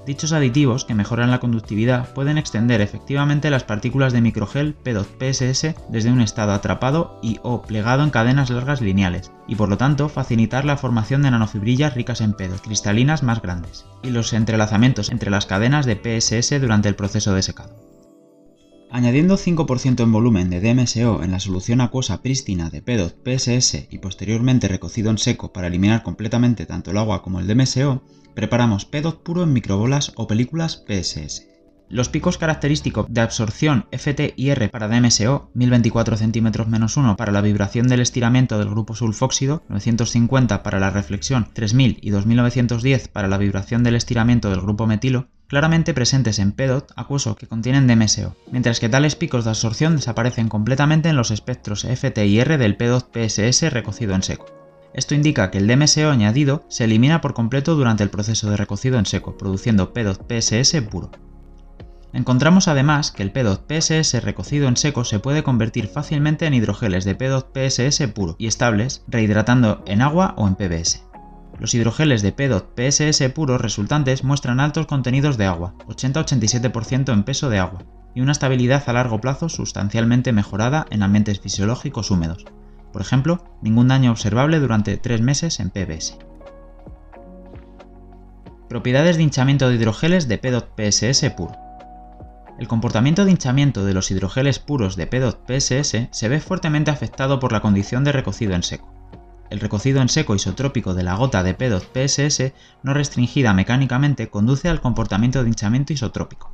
Dichos 0.07 0.33
aditivos, 0.33 0.85
que 0.85 0.95
mejoran 0.95 1.31
la 1.31 1.41
conductividad, 1.41 2.13
pueden 2.15 2.39
extender 2.39 2.81
efectivamente 2.81 3.51
las 3.51 3.65
partículas 3.65 4.13
de 4.13 4.23
microgel 4.23 4.75
PEDOT-PSS 4.75 5.75
desde 5.91 6.11
un 6.11 6.21
estado 6.21 6.53
atrapado 6.53 7.19
y 7.23 7.39
o 7.43 7.63
plegado 7.63 8.03
en 8.05 8.11
cadenas 8.11 8.51
largas 8.51 8.81
lineales, 8.81 9.31
y 9.47 9.57
por 9.57 9.69
lo 9.69 9.77
tanto 9.77 10.09
facilitar 10.09 10.65
la 10.65 10.77
formación 10.77 11.23
de 11.23 11.31
nanofibrillas 11.31 11.95
ricas 11.95 12.21
en 12.21 12.33
PEDOT 12.33 12.63
cristalinas 12.63 13.23
más 13.23 13.43
grandes, 13.43 13.85
y 14.03 14.11
los 14.11 14.33
entrelazamientos 14.33 15.11
entre 15.11 15.31
las 15.31 15.47
cadenas 15.47 15.85
de 15.85 15.97
PSS 15.97 16.61
durante 16.61 16.89
el 16.89 16.97
proceso 16.97 17.35
de 17.35 17.43
secado. 17.43 17.88
Añadiendo 18.91 19.37
5% 19.37 20.03
en 20.03 20.13
volumen 20.13 20.49
de 20.49 20.61
DMSO 20.61 21.23
en 21.23 21.31
la 21.31 21.41
solución 21.41 21.83
acuosa 21.83 22.23
prístina 22.23 22.71
de 22.71 22.81
PEDOT 22.81 23.17
PSS 23.23 23.87
y 23.91 23.99
posteriormente 23.99 24.67
recocido 24.67 25.11
en 25.11 25.19
seco 25.19 25.53
para 25.53 25.67
eliminar 25.67 26.03
completamente 26.03 26.65
tanto 26.65 26.91
el 26.91 26.97
agua 26.97 27.23
como 27.23 27.39
el 27.39 27.47
DMSO, 27.47 28.03
preparamos 28.35 28.87
PEDOT 28.87 29.23
puro 29.23 29.43
en 29.43 29.53
microbolas 29.53 30.13
o 30.17 30.27
películas 30.27 30.85
PSS. 30.87 31.49
Los 31.91 32.09
picos 32.09 32.39
característicos 32.39 33.07
de 33.09 33.21
absorción 33.21 33.87
FT-IR 33.93 34.71
para 34.71 34.89
DMSO, 34.89 35.51
1024 35.53 36.17
cm 36.17 36.53
1 36.97 37.17
para 37.17 37.33
la 37.33 37.41
vibración 37.43 37.89
del 37.89 38.01
estiramiento 38.01 38.59
del 38.59 38.71
grupo 38.71 38.95
sulfóxido, 38.95 39.63
950 39.69 40.63
para 40.63 40.81
la 40.81 40.91
reflexión, 40.91 41.49
3000 41.53 41.99
y 42.01 42.11
2910 42.11 43.09
para 43.09 43.29
la 43.29 43.39
vibración 43.39 43.85
del 43.85 43.97
estiramiento 43.97 44.51
del 44.51 44.61
grupo 44.61 44.87
metilo, 44.87 45.29
claramente 45.49 45.95
presentes 45.95 46.39
en 46.39 46.53
PEDOT 46.53 46.93
acuoso 46.95 47.35
que 47.35 47.49
contienen 47.49 47.87
DMSO, 47.87 48.37
mientras 48.53 48.79
que 48.79 48.89
tales 48.89 49.17
picos 49.17 49.45
de 49.45 49.51
absorción 49.51 49.97
desaparecen 49.97 50.49
completamente 50.49 51.09
en 51.09 51.17
los 51.17 51.31
espectros 51.31 51.85
FT-IR 51.85 52.59
del 52.59 52.77
PEDOT 52.77 53.11
PSS 53.13 53.73
recocido 53.73 54.15
en 54.15 54.23
seco. 54.23 54.47
Esto 54.95 55.15
indica 55.15 55.51
que 55.51 55.59
el 55.59 55.67
DMSO 55.67 56.11
añadido 56.11 56.65
se 56.69 56.85
elimina 56.85 57.21
por 57.21 57.35
completo 57.35 57.75
durante 57.75 58.03
el 58.03 58.11
proceso 58.11 58.51
de 58.51 58.57
recocido 58.57 58.99
en 58.99 59.07
seco, 59.07 59.37
produciendo 59.37 59.93
PEDOT 59.93 60.31
PSS 60.31 60.83
puro. 60.83 61.11
Encontramos 62.13 62.69
además 62.69 63.11
que 63.13 63.23
el 63.23 63.33
PEDOT 63.33 63.71
PSS 63.71 64.23
recocido 64.23 64.69
en 64.69 64.77
seco 64.77 65.05
se 65.05 65.19
puede 65.19 65.43
convertir 65.43 65.89
fácilmente 65.89 66.47
en 66.47 66.55
hidrogeles 66.55 67.05
de 67.05 67.15
PEDOT 67.15 67.55
PSS 67.55 68.09
puro 68.09 68.37
y 68.39 68.47
estables, 68.47 69.05
rehidratando 69.09 69.83
en 69.87 70.03
agua 70.03 70.35
o 70.37 70.49
en 70.49 70.55
PBS. 70.55 71.08
Los 71.59 71.75
hidrogeles 71.75 72.23
de 72.23 72.33
PEDOT 72.33 72.75
PSS 72.77 73.31
puros 73.31 73.61
resultantes 73.61 74.23
muestran 74.23 74.61
altos 74.61 74.87
contenidos 74.87 75.37
de 75.37 75.47
agua, 75.47 75.75
80-87% 75.89 77.13
en 77.13 77.25
peso 77.25 77.51
de 77.51 77.59
agua, 77.59 77.83
y 78.15 78.21
una 78.21 78.33
estabilidad 78.33 78.85
a 78.87 78.93
largo 78.93 79.21
plazo 79.21 79.49
sustancialmente 79.49 80.33
mejorada 80.33 80.87
en 80.91 81.03
ambientes 81.03 81.41
fisiológicos 81.41 82.11
húmedos, 82.13 82.45
por 82.93 83.03
ejemplo, 83.03 83.45
ningún 83.61 83.89
daño 83.89 84.13
observable 84.13 84.61
durante 84.61 84.97
3 84.97 85.21
meses 85.21 85.59
en 85.59 85.71
PBS. 85.71 86.19
Propiedades 88.69 89.17
de 89.17 89.23
hinchamiento 89.25 89.69
de 89.69 89.77
hidrogeles 89.77 90.29
de 90.29 90.39
PEDOT-PSS 90.39 91.31
puro. 91.35 91.57
El 92.59 92.69
comportamiento 92.69 93.25
de 93.25 93.31
hinchamiento 93.31 93.85
de 93.85 93.95
los 93.95 94.11
hidrogeles 94.11 94.59
puros 94.59 94.95
de 94.97 95.07
PEDOT-PSS 95.07 96.09
se 96.11 96.29
ve 96.29 96.41
fuertemente 96.41 96.91
afectado 96.91 97.41
por 97.41 97.53
la 97.53 97.61
condición 97.61 98.05
de 98.05 98.13
recocido 98.13 98.55
en 98.55 98.63
seco. 98.63 98.98
El 99.51 99.61
recocido 99.61 100.03
en 100.03 100.09
seco 100.09 100.35
isotrópico 100.35 100.95
de 100.95 101.03
la 101.03 101.15
gota 101.15 101.43
de 101.43 101.55
PEDOT-PSS 101.55 102.53
no 102.83 102.95
restringida 102.95 103.55
mecánicamente 103.55 104.29
conduce 104.29 104.69
al 104.69 104.81
comportamiento 104.81 105.43
de 105.43 105.49
hinchamiento 105.49 105.93
isotrópico, 105.93 106.53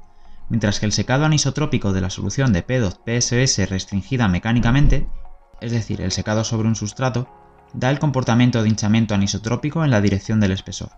mientras 0.48 0.80
que 0.80 0.86
el 0.86 0.92
secado 0.92 1.24
anisotrópico 1.24 1.92
de 1.92 2.00
la 2.00 2.10
solución 2.10 2.52
de 2.52 2.62
PEDOT-PSS 2.62 3.68
restringida 3.68 4.28
mecánicamente 4.28 5.08
es 5.60 5.72
decir, 5.72 6.00
el 6.00 6.12
secado 6.12 6.44
sobre 6.44 6.68
un 6.68 6.76
sustrato, 6.76 7.28
da 7.72 7.90
el 7.90 7.98
comportamiento 7.98 8.62
de 8.62 8.68
hinchamiento 8.68 9.14
anisotrópico 9.14 9.84
en 9.84 9.90
la 9.90 10.00
dirección 10.00 10.40
del 10.40 10.52
espesor. 10.52 10.90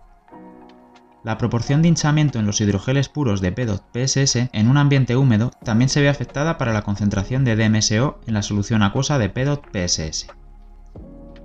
La 1.23 1.37
proporción 1.37 1.81
de 1.81 1.87
hinchamiento 1.87 2.39
en 2.39 2.45
los 2.45 2.61
hidrogeles 2.61 3.09
puros 3.09 3.41
de 3.41 3.51
PEDOT-PSS 3.51 4.49
en 4.53 4.69
un 4.69 4.77
ambiente 4.77 5.15
húmedo 5.15 5.51
también 5.63 5.89
se 5.89 6.01
ve 6.01 6.09
afectada 6.09 6.57
para 6.57 6.73
la 6.73 6.83
concentración 6.83 7.43
de 7.43 7.55
DMSO 7.55 8.19
en 8.27 8.33
la 8.33 8.43
solución 8.43 8.83
acuosa 8.83 9.17
de 9.17 9.29
PEDOT-PSS. 9.29 10.27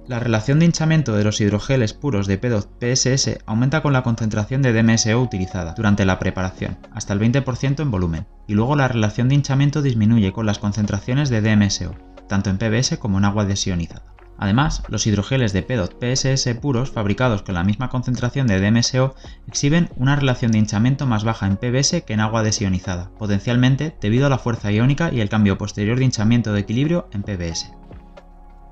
La 0.09 0.19
relación 0.19 0.59
de 0.59 0.67
hinchamiento 0.67 1.15
de 1.15 1.23
los 1.23 1.41
hidrogeles 1.41 1.95
puros 1.95 2.27
de 2.27 2.37
PEDOT-PSS 2.37 3.39
aumenta 3.47 3.83
con 3.83 3.93
la 3.93 4.03
concentración 4.03 4.61
de 4.61 4.73
DMSO 4.73 5.21
utilizada 5.21 5.75
durante 5.77 6.05
la 6.05 6.19
preparación, 6.19 6.77
hasta 6.93 7.13
el 7.13 7.21
20% 7.21 7.81
en 7.81 7.91
volumen, 7.93 8.27
y 8.49 8.55
luego 8.55 8.75
la 8.75 8.89
relación 8.89 9.29
de 9.29 9.37
hinchamiento 9.37 9.81
disminuye 9.81 10.33
con 10.33 10.45
las 10.45 10.59
concentraciones 10.59 11.31
de 11.31 11.41
DMSO, 11.41 11.95
tanto 12.29 12.51
en 12.51 12.59
PBS 12.59 12.99
como 12.99 13.19
en 13.19 13.27
agua 13.27 13.45
desionizada. 13.45 14.13
Además, 14.39 14.83
los 14.89 15.07
hidrogeles 15.07 15.53
de 15.53 15.63
PEDOT 15.63 15.95
PSS 16.01 16.53
puros 16.57 16.91
fabricados 16.91 17.43
con 17.43 17.55
la 17.55 17.63
misma 17.63 17.89
concentración 17.89 18.49
de 18.49 18.59
DMSO 18.59 19.15
exhiben 19.47 19.89
una 19.95 20.17
relación 20.17 20.51
de 20.51 20.59
hinchamiento 20.59 21.07
más 21.07 21.23
baja 21.23 21.47
en 21.47 21.59
PBS 21.59 22.03
que 22.05 22.15
en 22.15 22.21
agua 22.21 22.43
desionizada, 22.43 23.11
potencialmente 23.19 23.95
debido 24.01 24.27
a 24.27 24.31
la 24.31 24.39
fuerza 24.39 24.73
iónica 24.73 25.13
y 25.13 25.21
el 25.21 25.29
cambio 25.29 25.59
posterior 25.59 25.97
de 25.97 26.07
hinchamiento 26.07 26.53
de 26.53 26.61
equilibrio 26.61 27.09
en 27.13 27.23
PBS. 27.23 27.71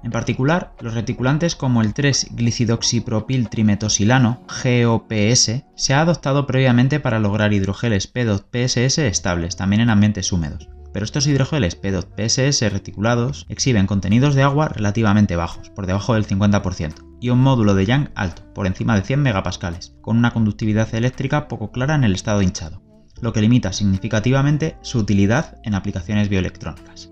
En 0.02 0.10
particular, 0.10 0.72
los 0.80 0.94
reticulantes 0.94 1.56
como 1.56 1.82
el 1.82 1.92
3-glicidroxipropiltrimetosilano, 1.92 4.40
GOPS, 4.46 5.64
se 5.76 5.94
ha 5.94 6.00
adoptado 6.00 6.46
previamente 6.46 7.00
para 7.00 7.18
lograr 7.18 7.52
hidrogeles 7.52 8.06
PEDOT 8.06 8.46
PSS 8.50 8.96
estables 8.98 9.56
también 9.56 9.82
en 9.82 9.90
ambientes 9.90 10.32
húmedos 10.32 10.70
pero 10.92 11.04
estos 11.04 11.26
hidrogeles 11.26 11.76
PEDOT-PSS 11.76 12.70
reticulados 12.70 13.46
exhiben 13.48 13.86
contenidos 13.86 14.34
de 14.34 14.42
agua 14.42 14.68
relativamente 14.68 15.36
bajos, 15.36 15.70
por 15.70 15.86
debajo 15.86 16.14
del 16.14 16.26
50%, 16.26 17.18
y 17.20 17.30
un 17.30 17.40
módulo 17.40 17.74
de 17.74 17.86
Young 17.86 18.08
alto, 18.14 18.42
por 18.54 18.66
encima 18.66 18.96
de 18.96 19.02
100 19.02 19.22
megapascales, 19.22 19.94
con 20.00 20.16
una 20.16 20.32
conductividad 20.32 20.92
eléctrica 20.94 21.48
poco 21.48 21.70
clara 21.70 21.94
en 21.94 22.04
el 22.04 22.14
estado 22.14 22.42
hinchado, 22.42 22.82
lo 23.20 23.32
que 23.32 23.40
limita 23.40 23.72
significativamente 23.72 24.76
su 24.82 24.98
utilidad 24.98 25.58
en 25.64 25.74
aplicaciones 25.74 26.28
bioelectrónicas. 26.28 27.09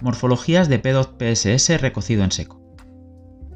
Morfologías 0.00 0.68
de 0.68 0.78
PEDOT-PSS 0.78 1.80
recocido 1.80 2.24
en 2.24 2.32
seco. 2.32 2.60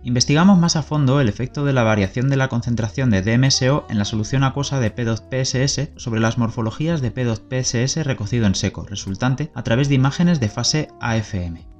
Investigamos 0.03 0.59
más 0.59 0.77
a 0.77 0.83
fondo 0.83 1.21
el 1.21 1.31
efecto 1.31 1.65
de 1.65 1.73
la 1.73 1.83
variación 1.83 2.29
de 2.29 2.37
la 2.37 2.49
concentración 2.49 3.09
de 3.09 3.23
DMSO 3.23 3.87
en 3.89 3.99
la 3.99 4.05
solución 4.05 4.45
acuosa 4.45 4.79
de 4.79 4.91
PEDOT-PSS 4.91 5.93
sobre 5.97 6.21
las 6.21 6.37
morfologías 6.37 7.01
de 7.01 7.11
PEDOT-PSS 7.11 8.05
recocido 8.05 8.47
en 8.47 8.55
seco, 8.55 8.85
resultante 8.85 9.51
a 9.55 9.63
través 9.63 9.89
de 9.89 9.95
imágenes 9.95 10.41
de 10.41 10.51
fase 10.51 10.89
AFM. 11.01 11.74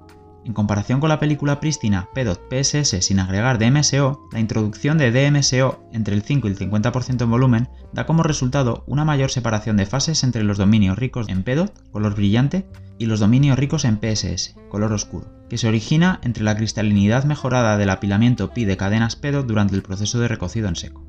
En 0.45 0.53
comparación 0.53 1.01
con 1.01 1.09
la 1.09 1.21
película 1.21 1.59
prístina 1.59 2.09
PEDOT-PSS 2.15 3.03
sin 3.05 3.19
agregar 3.19 3.59
DMSO, 3.59 4.29
la 4.33 4.41
introducción 4.41 4.99
de 4.99 5.11
DMSO 5.11 5.81
entre 5.93 6.15
el 6.15 6.23
5 6.23 6.49
y 6.49 6.51
el 6.51 6.59
50% 6.59 7.23
en 7.23 7.31
volumen 7.31 7.69
da 7.93 8.05
como 8.05 8.23
resultado 8.23 8.85
una 8.87 9.05
mayor 9.05 9.31
separación 9.31 9.77
de 9.77 9.87
fases 9.87 10.23
entre 10.23 10.45
los 10.45 10.59
dominios 10.59 10.99
ricos 10.99 11.29
en 11.29 11.43
PEDOT, 11.45 11.91
color 11.91 12.15
brillante, 12.15 12.67
y 12.99 13.07
los 13.07 13.21
dominios 13.21 13.59
ricos 13.59 13.85
en 13.85 13.99
PSS, 13.99 14.57
color 14.69 14.93
oscuro 14.93 15.35
que 15.49 15.59
se 15.59 15.69
origina 15.69 16.21
entre 16.23 16.45
la 16.45 16.57
cristalinidad 16.57 17.25
mejorada 17.25 17.77
del 17.77 17.91
apilamiento 17.91 18.51
pi 18.51 18.65
de 18.65 18.77
cadenas 18.77 19.17
pedo 19.17 19.43
durante 19.43 19.75
el 19.75 19.83
proceso 19.83 20.19
de 20.19 20.29
recocido 20.29 20.69
en 20.69 20.77
seco. 20.77 21.05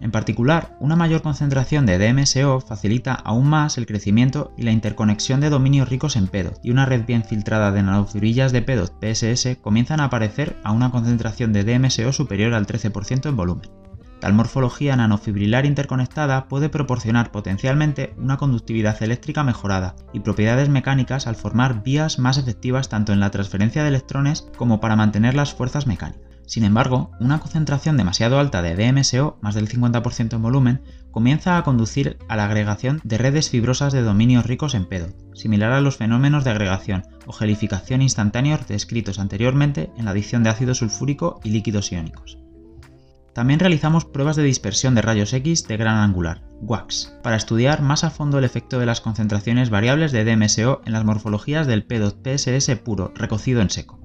En 0.00 0.12
particular, 0.12 0.76
una 0.78 0.94
mayor 0.94 1.22
concentración 1.22 1.84
de 1.84 1.98
DMSO 1.98 2.60
facilita 2.60 3.14
aún 3.14 3.48
más 3.48 3.78
el 3.78 3.86
crecimiento 3.86 4.52
y 4.56 4.62
la 4.62 4.70
interconexión 4.70 5.40
de 5.40 5.50
dominios 5.50 5.88
ricos 5.88 6.14
en 6.14 6.28
PEDOT, 6.28 6.60
y 6.62 6.70
una 6.70 6.86
red 6.86 7.04
bien 7.04 7.24
filtrada 7.24 7.72
de 7.72 7.82
nanofibrillas 7.82 8.52
de 8.52 8.62
PEDOT 8.62 8.92
PSS 9.00 9.56
comienzan 9.60 10.00
a 10.00 10.04
aparecer 10.04 10.56
a 10.62 10.70
una 10.70 10.90
concentración 10.90 11.52
de 11.52 11.64
DMSO 11.64 12.12
superior 12.12 12.54
al 12.54 12.66
13% 12.66 13.28
en 13.28 13.36
volumen. 13.36 13.70
Tal 14.20 14.32
morfología 14.32 14.96
nanofibrilar 14.96 15.64
interconectada 15.64 16.48
puede 16.48 16.68
proporcionar 16.68 17.30
potencialmente 17.30 18.14
una 18.18 18.36
conductividad 18.36 19.00
eléctrica 19.02 19.44
mejorada 19.44 19.94
y 20.12 20.20
propiedades 20.20 20.68
mecánicas 20.68 21.28
al 21.28 21.36
formar 21.36 21.84
vías 21.84 22.18
más 22.18 22.36
efectivas 22.36 22.88
tanto 22.88 23.12
en 23.12 23.20
la 23.20 23.30
transferencia 23.30 23.82
de 23.82 23.88
electrones 23.88 24.48
como 24.56 24.80
para 24.80 24.96
mantener 24.96 25.34
las 25.34 25.54
fuerzas 25.54 25.86
mecánicas. 25.86 26.27
Sin 26.48 26.64
embargo, 26.64 27.10
una 27.20 27.40
concentración 27.40 27.98
demasiado 27.98 28.38
alta 28.38 28.62
de 28.62 28.74
DMSO, 28.74 29.36
más 29.42 29.54
del 29.54 29.68
50% 29.68 30.32
en 30.32 30.42
volumen, 30.42 30.80
comienza 31.10 31.58
a 31.58 31.62
conducir 31.62 32.16
a 32.26 32.36
la 32.36 32.46
agregación 32.46 33.02
de 33.04 33.18
redes 33.18 33.50
fibrosas 33.50 33.92
de 33.92 34.00
dominios 34.00 34.46
ricos 34.46 34.74
en 34.74 34.86
pedo, 34.86 35.08
similar 35.34 35.72
a 35.72 35.82
los 35.82 35.98
fenómenos 35.98 36.44
de 36.44 36.50
agregación 36.50 37.04
o 37.26 37.34
gelificación 37.34 38.00
instantáneos 38.00 38.66
descritos 38.66 39.18
anteriormente 39.18 39.90
en 39.98 40.06
la 40.06 40.12
adición 40.12 40.42
de 40.42 40.48
ácido 40.48 40.74
sulfúrico 40.74 41.38
y 41.44 41.50
líquidos 41.50 41.92
iónicos. 41.92 42.38
También 43.34 43.60
realizamos 43.60 44.06
pruebas 44.06 44.36
de 44.36 44.42
dispersión 44.42 44.94
de 44.94 45.02
rayos 45.02 45.34
X 45.34 45.68
de 45.68 45.76
gran 45.76 45.96
angular, 45.96 46.44
WAX, 46.62 47.12
para 47.22 47.36
estudiar 47.36 47.82
más 47.82 48.04
a 48.04 48.10
fondo 48.10 48.38
el 48.38 48.44
efecto 48.44 48.78
de 48.78 48.86
las 48.86 49.02
concentraciones 49.02 49.68
variables 49.68 50.12
de 50.12 50.24
DMSO 50.24 50.80
en 50.86 50.94
las 50.94 51.04
morfologías 51.04 51.66
del 51.66 51.84
PEDOT 51.84 52.26
PSS 52.26 52.74
puro 52.76 53.12
recocido 53.14 53.60
en 53.60 53.68
seco. 53.68 54.00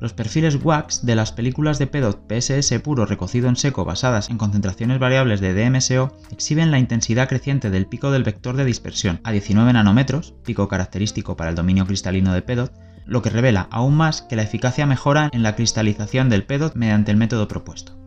Los 0.00 0.14
perfiles 0.14 0.58
WAX 0.64 1.04
de 1.04 1.14
las 1.14 1.30
películas 1.30 1.78
de 1.78 1.86
PEDOT 1.86 2.26
PSS 2.26 2.80
puro 2.80 3.04
recocido 3.04 3.50
en 3.50 3.56
seco 3.56 3.84
basadas 3.84 4.30
en 4.30 4.38
concentraciones 4.38 4.98
variables 4.98 5.42
de 5.42 5.52
DMSO 5.52 6.16
exhiben 6.32 6.70
la 6.70 6.78
intensidad 6.78 7.28
creciente 7.28 7.68
del 7.68 7.86
pico 7.86 8.10
del 8.10 8.24
vector 8.24 8.56
de 8.56 8.64
dispersión 8.64 9.20
a 9.24 9.32
19 9.32 9.74
nanómetros, 9.74 10.32
pico 10.42 10.68
característico 10.68 11.36
para 11.36 11.50
el 11.50 11.56
dominio 11.56 11.84
cristalino 11.84 12.32
de 12.32 12.40
PEDOT, 12.40 12.72
lo 13.04 13.20
que 13.20 13.28
revela 13.28 13.68
aún 13.70 13.94
más 13.94 14.22
que 14.22 14.36
la 14.36 14.42
eficacia 14.42 14.86
mejora 14.86 15.28
en 15.34 15.42
la 15.42 15.54
cristalización 15.54 16.30
del 16.30 16.44
PEDOT 16.44 16.76
mediante 16.76 17.10
el 17.10 17.18
método 17.18 17.46
propuesto. 17.46 17.98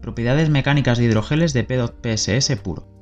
Propiedades 0.00 0.50
mecánicas 0.50 0.98
de 0.98 1.04
hidrogeles 1.04 1.52
de 1.52 1.62
PEDOT 1.62 2.04
PSS 2.04 2.56
puro. 2.56 2.95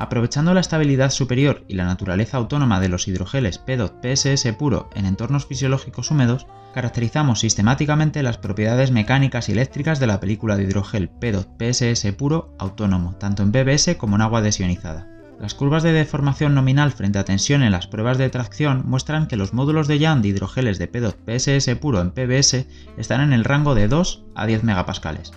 Aprovechando 0.00 0.54
la 0.54 0.60
estabilidad 0.60 1.10
superior 1.10 1.64
y 1.66 1.74
la 1.74 1.84
naturaleza 1.84 2.36
autónoma 2.36 2.78
de 2.78 2.88
los 2.88 3.08
hidrogeles 3.08 3.58
PEDOT 3.58 4.00
PSS 4.00 4.52
puro 4.52 4.88
en 4.94 5.06
entornos 5.06 5.46
fisiológicos 5.46 6.12
húmedos, 6.12 6.46
caracterizamos 6.72 7.40
sistemáticamente 7.40 8.22
las 8.22 8.38
propiedades 8.38 8.92
mecánicas 8.92 9.48
y 9.48 9.52
eléctricas 9.52 9.98
de 9.98 10.06
la 10.06 10.20
película 10.20 10.56
de 10.56 10.62
hidrogel 10.62 11.08
PEDOT 11.08 11.48
PSS 11.58 12.12
puro 12.12 12.54
autónomo, 12.60 13.16
tanto 13.16 13.42
en 13.42 13.50
PBS 13.50 13.96
como 13.96 14.14
en 14.14 14.22
agua 14.22 14.40
desionizada. 14.40 15.08
Las 15.40 15.54
curvas 15.54 15.82
de 15.82 15.90
deformación 15.90 16.54
nominal 16.54 16.92
frente 16.92 17.18
a 17.18 17.24
tensión 17.24 17.64
en 17.64 17.72
las 17.72 17.88
pruebas 17.88 18.18
de 18.18 18.30
tracción 18.30 18.84
muestran 18.86 19.26
que 19.26 19.36
los 19.36 19.52
módulos 19.52 19.88
de 19.88 19.98
Young 19.98 20.22
de 20.22 20.28
hidrogeles 20.28 20.78
de 20.78 20.86
PEDOT 20.86 21.16
PSS 21.26 21.74
puro 21.74 22.00
en 22.00 22.12
PBS 22.12 22.66
están 22.96 23.20
en 23.20 23.32
el 23.32 23.42
rango 23.42 23.74
de 23.74 23.88
2 23.88 24.26
a 24.36 24.46
10 24.46 24.62
megapascales 24.62 25.32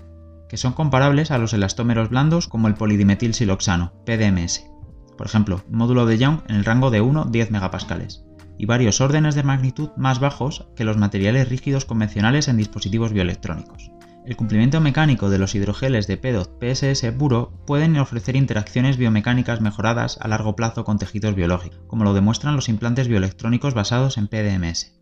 que 0.51 0.57
son 0.57 0.73
comparables 0.73 1.31
a 1.31 1.37
los 1.37 1.53
elastómeros 1.53 2.09
blandos 2.09 2.49
como 2.49 2.67
el 2.67 2.73
polidimetilsiloxano, 2.73 3.93
PDMS. 4.05 4.65
Por 5.17 5.25
ejemplo, 5.25 5.63
módulo 5.71 6.05
de 6.05 6.17
Young 6.17 6.41
en 6.49 6.57
el 6.57 6.65
rango 6.65 6.91
de 6.91 7.01
1-10 7.01 7.51
megapascales, 7.51 8.25
y 8.57 8.65
varios 8.65 8.99
órdenes 8.99 9.33
de 9.33 9.43
magnitud 9.43 9.91
más 9.95 10.19
bajos 10.19 10.67
que 10.75 10.83
los 10.83 10.97
materiales 10.97 11.47
rígidos 11.47 11.85
convencionales 11.85 12.49
en 12.49 12.57
dispositivos 12.57 13.13
bioelectrónicos. 13.13 13.91
El 14.25 14.35
cumplimiento 14.35 14.81
mecánico 14.81 15.29
de 15.29 15.39
los 15.39 15.55
hidrogeles 15.55 16.05
de 16.07 16.17
PEDOT 16.17 16.61
PSS 16.61 17.13
puro 17.13 17.53
pueden 17.65 17.97
ofrecer 17.97 18.35
interacciones 18.35 18.97
biomecánicas 18.97 19.61
mejoradas 19.61 20.17
a 20.19 20.27
largo 20.27 20.57
plazo 20.57 20.83
con 20.83 20.97
tejidos 20.97 21.33
biológicos, 21.33 21.79
como 21.87 22.03
lo 22.03 22.13
demuestran 22.13 22.57
los 22.57 22.67
implantes 22.67 23.07
bioelectrónicos 23.07 23.73
basados 23.73 24.17
en 24.17 24.27
PDMS. 24.27 25.00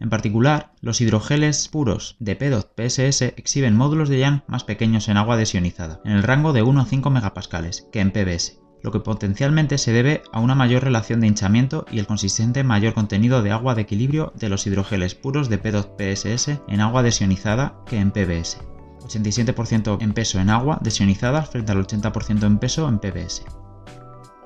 En 0.00 0.10
particular, 0.10 0.72
los 0.80 1.00
hidrogeles 1.00 1.68
puros 1.68 2.16
de 2.20 2.36
PEDOT 2.36 2.72
PSS 2.76 3.22
exhiben 3.36 3.76
módulos 3.76 4.08
de 4.08 4.20
Young 4.20 4.40
más 4.46 4.64
pequeños 4.64 5.08
en 5.08 5.16
agua 5.16 5.36
desionizada, 5.36 6.00
en 6.04 6.12
el 6.12 6.22
rango 6.22 6.52
de 6.52 6.62
1 6.62 6.80
a 6.80 6.84
5 6.84 7.10
megapascales, 7.10 7.88
que 7.90 8.00
en 8.00 8.12
PBS, 8.12 8.60
lo 8.82 8.92
que 8.92 9.00
potencialmente 9.00 9.76
se 9.78 9.92
debe 9.92 10.22
a 10.32 10.40
una 10.40 10.54
mayor 10.54 10.84
relación 10.84 11.20
de 11.20 11.26
hinchamiento 11.26 11.84
y 11.90 11.98
el 11.98 12.06
consistente 12.06 12.62
mayor 12.62 12.94
contenido 12.94 13.42
de 13.42 13.50
agua 13.50 13.74
de 13.74 13.82
equilibrio 13.82 14.32
de 14.36 14.48
los 14.48 14.66
hidrogeles 14.66 15.14
puros 15.14 15.48
de 15.48 15.58
PEDOT 15.58 16.00
PSS 16.00 16.60
en 16.68 16.80
agua 16.80 17.02
desionizada 17.02 17.80
que 17.86 17.98
en 17.98 18.12
PBS. 18.12 18.58
87% 19.00 19.98
en 20.00 20.12
peso 20.12 20.38
en 20.38 20.50
agua 20.50 20.78
desionizada 20.82 21.42
frente 21.42 21.72
al 21.72 21.84
80% 21.84 22.44
en 22.44 22.58
peso 22.58 22.88
en 22.88 22.98
PBS. 22.98 23.44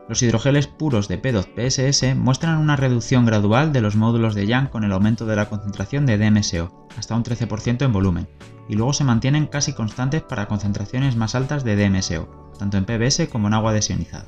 Los 0.09 0.23
hidrogeles 0.23 0.67
puros 0.67 1.07
de 1.07 1.17
PEDOT 1.17 1.49
PSS 1.55 2.17
muestran 2.17 2.59
una 2.59 2.77
reducción 2.77 3.25
gradual 3.25 3.73
de 3.73 3.81
los 3.81 3.95
módulos 3.95 4.35
de 4.35 4.47
Young 4.47 4.69
con 4.69 4.85
el 4.85 4.93
aumento 4.93 5.27
de 5.27 5.37
la 5.37 5.49
concentración 5.49 6.07
de 6.07 6.19
DMSO, 6.19 6.89
hasta 6.99 7.15
un 7.15 7.23
13% 7.23 7.85
en 7.85 7.93
volumen, 7.93 8.29
y 8.69 8.75
luego 8.75 8.93
se 8.93 9.05
mantienen 9.05 9.47
casi 9.47 9.73
constantes 9.73 10.23
para 10.23 10.47
concentraciones 10.47 11.17
más 11.17 11.35
altas 11.35 11.63
de 11.63 11.77
DMSO, 11.77 12.53
tanto 12.59 12.79
en 12.79 12.85
PBS 12.85 13.29
como 13.29 13.47
en 13.47 13.55
agua 13.55 13.73
desionizada. 13.73 14.27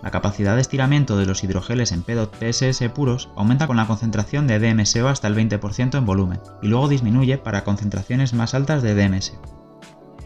La 0.00 0.10
capacidad 0.10 0.54
de 0.54 0.60
estiramiento 0.60 1.16
de 1.16 1.26
los 1.26 1.42
hidrogeles 1.42 1.90
en 1.90 2.02
PEDOT 2.02 2.36
PSS 2.36 2.88
puros 2.90 3.30
aumenta 3.36 3.66
con 3.66 3.76
la 3.76 3.86
concentración 3.86 4.46
de 4.46 4.60
DMSO 4.60 5.08
hasta 5.08 5.28
el 5.28 5.34
20% 5.34 5.98
en 5.98 6.06
volumen, 6.06 6.40
y 6.62 6.68
luego 6.68 6.88
disminuye 6.88 7.36
para 7.38 7.64
concentraciones 7.64 8.32
más 8.32 8.54
altas 8.54 8.82
de 8.82 8.94
DMSO. 8.94 9.63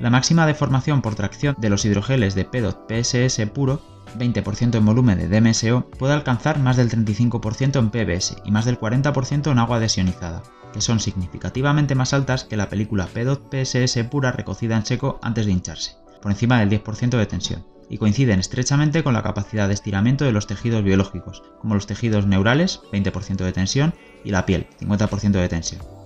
La 0.01 0.11
máxima 0.11 0.47
deformación 0.47 1.03
por 1.03 1.17
tracción 1.17 1.57
de 1.59 1.71
los 1.71 1.85
hidrogeles 1.85 2.37
de 2.37 2.45
PEDOT 2.45 2.89
PSS 2.89 3.47
puro 3.53 3.81
20% 4.17 4.77
en 4.77 4.87
volumen 4.87 5.19
de 5.19 5.29
DMSO 5.29 5.91
puede 5.99 6.15
alcanzar 6.15 6.61
más 6.61 6.77
del 6.77 6.89
35% 6.89 7.79
en 7.79 7.91
PBS 7.91 8.37
y 8.45 8.53
más 8.53 8.65
del 8.65 8.79
40% 8.79 9.51
en 9.51 9.59
agua 9.59 9.81
desionizada, 9.81 10.43
que 10.73 10.81
son 10.81 11.01
significativamente 11.01 11.97
más 11.97 12.13
altas 12.13 12.45
que 12.45 12.57
la 12.57 12.69
película 12.69 13.07
PEDOT 13.07 13.53
PSS 13.53 14.05
pura 14.05 14.31
recocida 14.31 14.77
en 14.77 14.87
seco 14.87 15.19
antes 15.21 15.47
de 15.47 15.53
hincharse, 15.53 15.97
por 16.23 16.31
encima 16.31 16.61
del 16.61 16.71
10% 16.71 17.19
de 17.19 17.27
tensión, 17.27 17.67
y 17.91 17.99
coinciden 17.99 18.39
estrechamente 18.39 19.03
con 19.03 19.15
la 19.15 19.23
capacidad 19.23 19.67
de 19.67 19.75
estiramiento 19.75 20.25
de 20.25 20.33
los 20.33 20.47
tejidos 20.47 20.85
biológicos, 20.85 21.43
como 21.61 21.75
los 21.75 21.87
tejidos 21.87 22.27
neurales, 22.27 22.81
20% 22.93 23.37
de 23.37 23.53
tensión, 23.53 23.95
y 24.25 24.31
la 24.31 24.47
piel, 24.47 24.69
50% 24.81 25.33
de 25.33 25.49
tensión. 25.49 25.98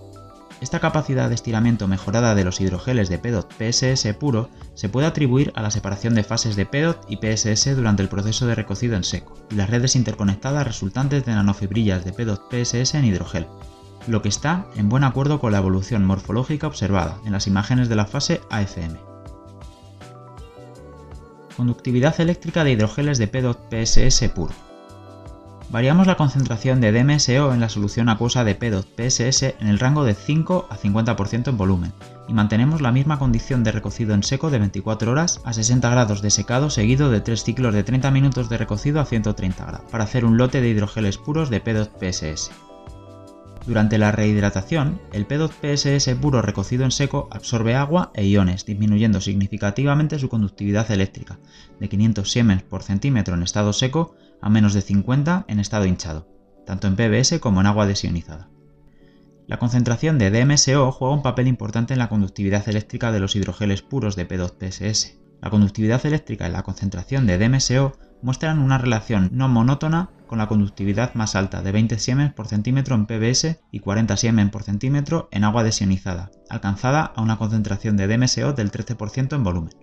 Esta 0.63 0.79
capacidad 0.79 1.29
de 1.29 1.35
estiramiento 1.35 1.89
mejorada 1.89 2.37
de 2.37 2.45
los 2.45 2.61
hidrogeles 2.61 3.09
de 3.09 3.19
PEDOT 3.19 3.53
PSS 3.53 4.15
puro 4.15 4.49
se 4.75 4.89
puede 4.89 5.09
atribuir 5.09 5.53
a 5.57 5.61
la 5.61 5.73
separación 5.73 6.15
de 6.15 6.23
fases 6.23 6.55
de 6.55 6.67
PEDOT 6.67 7.05
y 7.09 7.17
PSS 7.17 7.75
durante 7.75 8.01
el 8.01 8.09
proceso 8.09 8.47
de 8.47 8.55
recocido 8.55 8.95
en 8.95 9.03
seco, 9.03 9.37
y 9.51 9.57
las 9.57 9.69
redes 9.69 9.97
interconectadas 9.97 10.65
resultantes 10.65 11.27
de 11.27 11.33
nanofibrillas 11.33 12.05
de 12.05 12.13
PEDOT 12.13 12.49
PSS 12.49 12.95
en 12.95 13.07
hidrogel, 13.07 13.49
lo 14.07 14.23
que 14.23 14.29
está 14.29 14.67
en 14.77 14.89
buen 14.89 15.03
acuerdo 15.03 15.41
con 15.41 15.51
la 15.51 15.59
evolución 15.59 16.05
morfológica 16.05 16.69
observada 16.69 17.19
en 17.25 17.33
las 17.33 17.49
imágenes 17.49 17.89
de 17.89 17.97
la 17.97 18.07
fase 18.07 18.41
AFM. 18.49 19.01
Conductividad 21.57 22.21
eléctrica 22.21 22.63
de 22.63 22.71
hidrogeles 22.71 23.19
de 23.19 23.27
PEDOT 23.27 23.69
PSS 23.69 24.29
puro. 24.29 24.72
Variamos 25.73 26.07
la 26.07 26.19
concentración 26.19 26.83
de 26.83 26.93
DMSO 26.93 27.55
en 27.55 27.61
la 27.61 27.71
solución 27.71 28.11
acuosa 28.11 28.45
de 28.45 28.55
PEDOT 28.55 28.87
PSS 28.95 29.55
en 29.59 29.69
el 29.69 29.79
rango 29.79 30.05
de 30.05 30.13
5 30.13 30.67
a 30.69 30.77
50% 30.77 31.49
en 31.49 31.57
volumen, 31.57 31.95
y 32.29 32.35
mantenemos 32.35 32.83
la 32.83 32.93
misma 32.93 33.19
condición 33.19 33.65
de 33.65 33.73
recocido 33.73 34.13
en 34.13 34.23
seco 34.23 34.51
de 34.51 34.59
24 34.59 35.11
horas 35.11 35.41
a 35.47 35.55
60 35.55 35.89
grados 35.89 36.21
de 36.21 36.29
secado 36.29 36.69
seguido 36.69 37.11
de 37.11 37.23
3 37.23 37.43
ciclos 37.43 37.73
de 37.73 37.85
30 37.85 38.11
minutos 38.11 38.51
de 38.51 38.59
recocido 38.59 39.01
a 39.01 39.07
130 39.07 39.65
grados, 39.65 39.91
para 39.91 40.05
hacer 40.05 40.27
un 40.27 40.37
lote 40.37 40.61
de 40.61 40.69
hidrogeles 40.69 41.17
puros 41.17 41.49
de 41.49 41.61
PEDOT 41.61 41.91
PSS. 41.99 42.51
Durante 43.67 43.97
la 43.97 44.13
rehidratación, 44.13 45.01
el 45.11 45.25
PEDOT 45.25 45.53
PSS 45.53 46.15
puro 46.17 46.43
recocido 46.43 46.85
en 46.85 46.91
seco 46.91 47.29
absorbe 47.31 47.77
agua 47.77 48.11
e 48.15 48.27
iones, 48.27 48.67
disminuyendo 48.67 49.23
significativamente 49.23 50.19
su 50.19 50.29
conductividad 50.29 50.91
eléctrica, 50.91 51.39
de 51.81 51.89
500 51.89 52.31
siemens 52.31 52.63
por 52.63 52.83
centímetro 52.83 53.35
en 53.35 53.43
estado 53.43 53.73
seco 53.73 54.15
a 54.43 54.51
menos 54.51 54.75
de 54.75 54.83
50 54.83 55.47
en 55.49 55.61
estado 55.61 55.87
hinchado, 55.87 56.29
tanto 56.67 56.89
en 56.89 56.97
PBS 56.97 57.39
como 57.41 57.61
en 57.61 57.67
agua 57.67 57.87
desionizada. 57.87 58.51
La 59.47 59.59
concentración 59.59 60.19
de 60.19 60.31
DMSO 60.31 60.93
juega 60.93 61.15
un 61.15 61.23
papel 61.23 61.47
importante 61.47 61.95
en 61.95 61.99
la 61.99 62.09
conductividad 62.09 62.69
eléctrica 62.69 63.13
de 63.13 63.21
los 63.21 63.35
hidrogeles 63.35 63.83
puros 63.83 64.17
de 64.17 64.29
P2PSS. 64.29 65.19
La 65.41 65.51
conductividad 65.51 66.05
eléctrica 66.07 66.49
y 66.49 66.53
la 66.53 66.63
concentración 66.63 67.27
de 67.27 67.39
DMSO 67.39 67.93
muestran 68.23 68.61
una 68.61 68.79
relación 68.79 69.31
no 69.33 69.49
monótona 69.49 70.11
con 70.27 70.39
la 70.39 70.47
conductividad 70.47 71.15
más 71.15 71.35
alta 71.35 71.61
de 71.61 71.73
20 71.73 71.99
siemens 71.99 72.33
por 72.33 72.47
centímetro 72.47 72.95
en 72.95 73.07
PBS 73.07 73.61
y 73.71 73.81
40 73.81 74.17
siemens 74.17 74.51
por 74.51 74.63
centímetro 74.63 75.29
en 75.33 75.45
agua 75.45 75.65
desionizada, 75.65 76.31
alcanzada 76.49 77.05
a 77.05 77.21
una 77.21 77.37
concentración 77.37 77.97
de 77.97 78.07
DMSO 78.07 78.53
del 78.53 78.71
13% 78.71 79.35
en 79.35 79.45
volumen. 79.45 79.75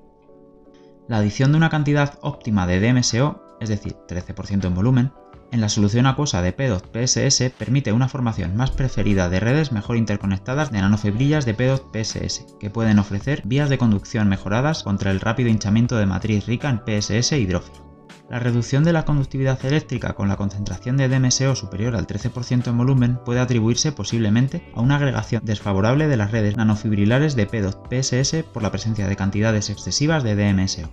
La 1.08 1.18
adición 1.18 1.52
de 1.52 1.58
una 1.58 1.70
cantidad 1.70 2.18
óptima 2.22 2.66
de 2.66 2.80
DMSO 2.80 3.44
es 3.60 3.70
decir, 3.70 3.96
13% 4.08 4.66
en 4.66 4.76
volumen, 4.76 5.12
en 5.52 5.62
la 5.62 5.70
solución 5.70 6.06
acuosa 6.06 6.44
de 6.44 6.54
PEDOT 6.54 6.92
PSS 6.94 7.50
permite 7.58 7.92
una 7.92 8.08
formación 8.08 8.56
más 8.56 8.70
preferida 8.70 9.30
de 9.30 9.40
redes 9.40 9.72
mejor 9.72 9.98
interconectadas 9.98 10.72
de 10.72 10.80
nanofibrillas 10.80 11.46
de 11.46 11.56
PEDOT 11.56 11.92
PSS, 11.92 12.46
que 12.60 12.70
pueden 12.70 13.00
ofrecer 13.00 13.42
vías 13.46 13.70
de 13.70 13.80
conducción 13.80 14.30
mejoradas 14.30 14.84
contra 14.84 15.10
el 15.10 15.20
rápido 15.20 15.50
hinchamiento 15.50 15.98
de 15.98 16.06
matriz 16.06 16.46
rica 16.46 16.70
en 16.70 16.82
PSS 16.86 17.32
hidrófilo. 17.32 17.90
La 18.30 18.38
reducción 18.38 18.84
de 18.84 18.94
la 18.94 19.06
conductividad 19.06 19.66
eléctrica 19.66 20.14
con 20.14 20.28
la 20.28 20.38
concentración 20.38 20.98
de 20.98 21.10
DMSO 21.10 21.56
superior 21.56 21.96
al 21.96 22.06
13% 22.06 22.68
en 22.68 22.78
volumen 22.78 23.18
puede 23.26 23.40
atribuirse 23.40 23.92
posiblemente 23.92 24.72
a 24.76 24.82
una 24.82 24.98
agregación 24.98 25.42
desfavorable 25.44 26.08
de 26.08 26.18
las 26.18 26.30
redes 26.30 26.58
nanofibrilares 26.58 27.36
de 27.36 27.48
PEDOT 27.48 27.88
PSS 27.90 28.44
por 28.54 28.62
la 28.62 28.70
presencia 28.70 29.08
de 29.08 29.16
cantidades 29.16 29.72
excesivas 29.72 30.24
de 30.24 30.36
DMSO. 30.36 30.92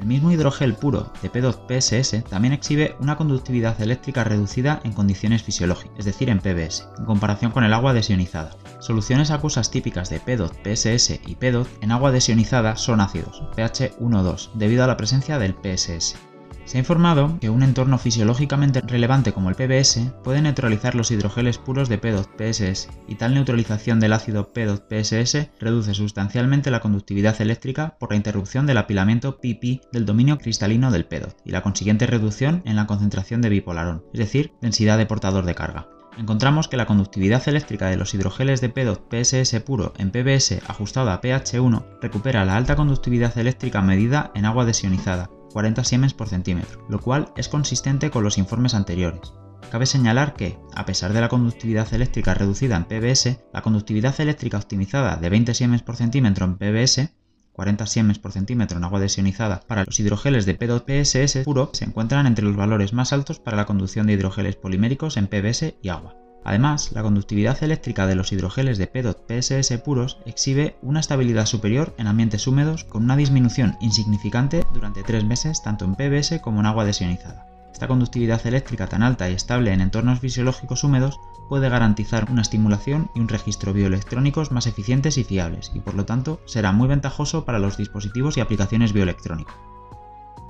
El 0.00 0.06
mismo 0.06 0.30
hidrogel 0.30 0.74
puro 0.74 1.12
de 1.22 1.30
P2PSS 1.30 2.24
también 2.24 2.52
exhibe 2.52 2.96
una 3.00 3.16
conductividad 3.16 3.80
eléctrica 3.80 4.24
reducida 4.24 4.80
en 4.84 4.92
condiciones 4.92 5.42
fisiológicas, 5.42 5.98
es 5.98 6.04
decir, 6.04 6.28
en 6.28 6.40
PBS, 6.40 6.88
en 6.98 7.04
comparación 7.04 7.52
con 7.52 7.64
el 7.64 7.72
agua 7.72 7.94
desionizada. 7.94 8.50
Soluciones 8.80 9.30
acuosas 9.30 9.70
típicas 9.70 10.10
de 10.10 10.20
P2PSS 10.20 11.20
y 11.26 11.36
P2 11.36 11.66
en 11.80 11.92
agua 11.92 12.12
desionizada 12.12 12.76
son 12.76 13.00
ácidos, 13.00 13.42
pH 13.56 13.96
1,2, 13.98 14.50
debido 14.54 14.84
a 14.84 14.86
la 14.86 14.96
presencia 14.96 15.38
del 15.38 15.54
PSS. 15.54 16.33
Se 16.64 16.78
ha 16.78 16.80
informado 16.80 17.38
que 17.40 17.50
un 17.50 17.62
entorno 17.62 17.98
fisiológicamente 17.98 18.80
relevante 18.80 19.32
como 19.32 19.50
el 19.50 19.54
PBS 19.54 20.12
puede 20.22 20.40
neutralizar 20.40 20.94
los 20.94 21.10
hidrogeles 21.10 21.58
puros 21.58 21.90
de 21.90 22.00
P2PSS 22.00 22.88
y 23.06 23.16
tal 23.16 23.34
neutralización 23.34 24.00
del 24.00 24.14
ácido 24.14 24.52
P2PSS 24.52 25.50
reduce 25.60 25.92
sustancialmente 25.92 26.70
la 26.70 26.80
conductividad 26.80 27.40
eléctrica 27.42 27.96
por 28.00 28.10
la 28.10 28.16
interrupción 28.16 28.66
del 28.66 28.78
apilamiento 28.78 29.38
PP 29.40 29.82
del 29.92 30.06
dominio 30.06 30.38
cristalino 30.38 30.90
del 30.90 31.06
P2 31.06 31.34
y 31.44 31.50
la 31.50 31.62
consiguiente 31.62 32.06
reducción 32.06 32.62
en 32.64 32.76
la 32.76 32.86
concentración 32.86 33.42
de 33.42 33.50
bipolarón, 33.50 34.04
es 34.14 34.20
decir, 34.20 34.52
densidad 34.62 34.96
de 34.96 35.06
portador 35.06 35.44
de 35.44 35.54
carga. 35.54 35.88
Encontramos 36.16 36.68
que 36.68 36.76
la 36.76 36.86
conductividad 36.86 37.46
eléctrica 37.48 37.88
de 37.88 37.96
los 37.96 38.14
hidrogeles 38.14 38.60
de 38.60 38.72
P2PSS 38.72 39.62
puro 39.64 39.92
en 39.98 40.12
PBS 40.12 40.62
ajustado 40.66 41.10
a 41.10 41.20
pH 41.20 41.60
1 41.60 41.86
recupera 42.00 42.44
la 42.44 42.56
alta 42.56 42.76
conductividad 42.76 43.36
eléctrica 43.36 43.82
medida 43.82 44.30
en 44.34 44.44
agua 44.44 44.64
desionizada, 44.64 45.28
40 45.54 45.84
siemens 45.84 46.14
por 46.14 46.28
centímetro, 46.28 46.84
lo 46.90 47.00
cual 47.00 47.32
es 47.36 47.48
consistente 47.48 48.10
con 48.10 48.24
los 48.24 48.38
informes 48.38 48.74
anteriores. 48.74 49.32
Cabe 49.70 49.86
señalar 49.86 50.34
que, 50.34 50.58
a 50.74 50.84
pesar 50.84 51.12
de 51.12 51.20
la 51.20 51.28
conductividad 51.28 51.94
eléctrica 51.94 52.34
reducida 52.34 52.76
en 52.76 52.84
PBS, 52.84 53.38
la 53.52 53.62
conductividad 53.62 54.20
eléctrica 54.20 54.58
optimizada 54.58 55.16
de 55.16 55.30
20 55.30 55.54
siemens 55.54 55.82
por 55.82 55.94
centímetro 55.94 56.44
en 56.44 56.56
PBS 56.56 57.14
40 57.52 57.86
siemens 57.86 58.18
por 58.18 58.32
centímetro 58.32 58.78
en 58.78 58.84
agua 58.84 58.98
desionizada 58.98 59.60
para 59.60 59.84
los 59.84 60.00
hidrogeles 60.00 60.44
de 60.44 60.58
P2PSS 60.58 61.44
puro 61.44 61.70
se 61.72 61.84
encuentran 61.84 62.26
entre 62.26 62.44
los 62.44 62.56
valores 62.56 62.92
más 62.92 63.12
altos 63.12 63.38
para 63.38 63.56
la 63.56 63.64
conducción 63.64 64.08
de 64.08 64.14
hidrogeles 64.14 64.56
poliméricos 64.56 65.16
en 65.16 65.28
PBS 65.28 65.76
y 65.80 65.88
agua. 65.88 66.23
Además, 66.44 66.92
la 66.92 67.02
conductividad 67.02 67.62
eléctrica 67.62 68.06
de 68.06 68.14
los 68.14 68.30
hidrogeles 68.30 68.76
de 68.76 68.92
P2PSS 68.92 69.82
puros 69.82 70.18
exhibe 70.26 70.76
una 70.82 71.00
estabilidad 71.00 71.46
superior 71.46 71.94
en 71.96 72.06
ambientes 72.06 72.46
húmedos 72.46 72.84
con 72.84 73.02
una 73.02 73.16
disminución 73.16 73.76
insignificante 73.80 74.64
durante 74.74 75.02
3 75.02 75.24
meses 75.24 75.62
tanto 75.62 75.86
en 75.86 75.94
PBS 75.94 76.40
como 76.42 76.60
en 76.60 76.66
agua 76.66 76.84
desionizada. 76.84 77.46
Esta 77.72 77.88
conductividad 77.88 78.46
eléctrica 78.46 78.86
tan 78.86 79.02
alta 79.02 79.28
y 79.28 79.32
estable 79.32 79.72
en 79.72 79.80
entornos 79.80 80.20
fisiológicos 80.20 80.84
húmedos 80.84 81.18
puede 81.48 81.68
garantizar 81.68 82.30
una 82.30 82.42
estimulación 82.42 83.10
y 83.14 83.20
un 83.20 83.28
registro 83.28 83.72
bioelectrónicos 83.72 84.52
más 84.52 84.66
eficientes 84.66 85.18
y 85.18 85.24
fiables, 85.24 85.72
y 85.74 85.80
por 85.80 85.94
lo 85.94 86.04
tanto 86.04 86.40
será 86.44 86.72
muy 86.72 86.88
ventajoso 86.88 87.44
para 87.44 87.58
los 87.58 87.76
dispositivos 87.76 88.36
y 88.36 88.40
aplicaciones 88.40 88.92
bioelectrónicas. 88.92 89.56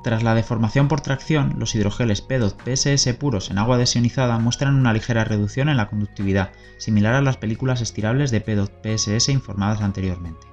Tras 0.04 0.22
la 0.22 0.34
deformación 0.34 0.86
por 0.86 1.00
tracción, 1.00 1.54
los 1.58 1.74
hidrogeles 1.74 2.28
P2PSS 2.28 3.16
puros 3.16 3.50
en 3.50 3.56
agua 3.56 3.78
desionizada 3.78 4.38
muestran 4.38 4.74
una 4.74 4.92
ligera 4.92 5.24
reducción 5.24 5.70
en 5.70 5.78
la 5.78 5.88
conductividad, 5.88 6.50
similar 6.76 7.14
a 7.14 7.22
las 7.22 7.38
películas 7.38 7.80
estirables 7.80 8.30
de 8.30 8.44
P2PSS 8.44 9.32
informadas 9.32 9.80
anteriormente. 9.80 10.46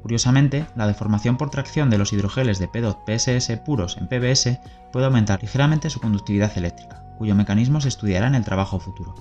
Curiosamente, 0.00 0.64
la 0.74 0.86
deformación 0.86 1.36
por 1.36 1.50
tracción 1.50 1.90
de 1.90 1.98
los 1.98 2.14
hidrogeles 2.14 2.58
de 2.58 2.70
P2PSS 2.70 3.62
puros 3.62 3.98
en 3.98 4.08
PBS 4.08 4.58
puede 4.90 5.04
aumentar 5.04 5.42
ligeramente 5.42 5.90
su 5.90 6.00
conductividad 6.00 6.56
eléctrica, 6.56 7.04
cuyo 7.18 7.34
mecanismo 7.34 7.82
se 7.82 7.88
estudiará 7.88 8.26
en 8.26 8.34
el 8.34 8.44
trabajo 8.44 8.80
futuro. 8.80 9.14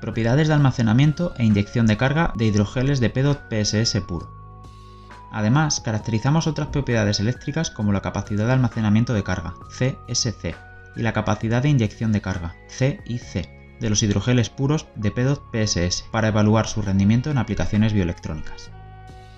Propiedades 0.00 0.48
de 0.48 0.54
almacenamiento 0.54 1.32
e 1.38 1.44
inyección 1.44 1.86
de 1.86 1.96
carga 1.96 2.32
de 2.34 2.46
hidrogeles 2.46 2.98
de 2.98 3.14
P2PSS 3.14 4.04
puro. 4.04 4.39
Además, 5.30 5.80
caracterizamos 5.80 6.46
otras 6.46 6.68
propiedades 6.68 7.20
eléctricas 7.20 7.70
como 7.70 7.92
la 7.92 8.02
capacidad 8.02 8.46
de 8.46 8.52
almacenamiento 8.52 9.14
de 9.14 9.22
carga, 9.22 9.54
CSC, 9.68 10.56
y 10.96 11.02
la 11.02 11.12
capacidad 11.12 11.62
de 11.62 11.68
inyección 11.68 12.12
de 12.12 12.20
carga, 12.20 12.56
CIC, 12.68 13.48
de 13.80 13.90
los 13.90 14.02
hidrogeles 14.02 14.50
puros 14.50 14.86
de 14.94 15.14
P2PSS 15.14 16.04
para 16.10 16.28
evaluar 16.28 16.66
su 16.66 16.82
rendimiento 16.82 17.30
en 17.30 17.38
aplicaciones 17.38 17.92
bioelectrónicas. 17.92 18.70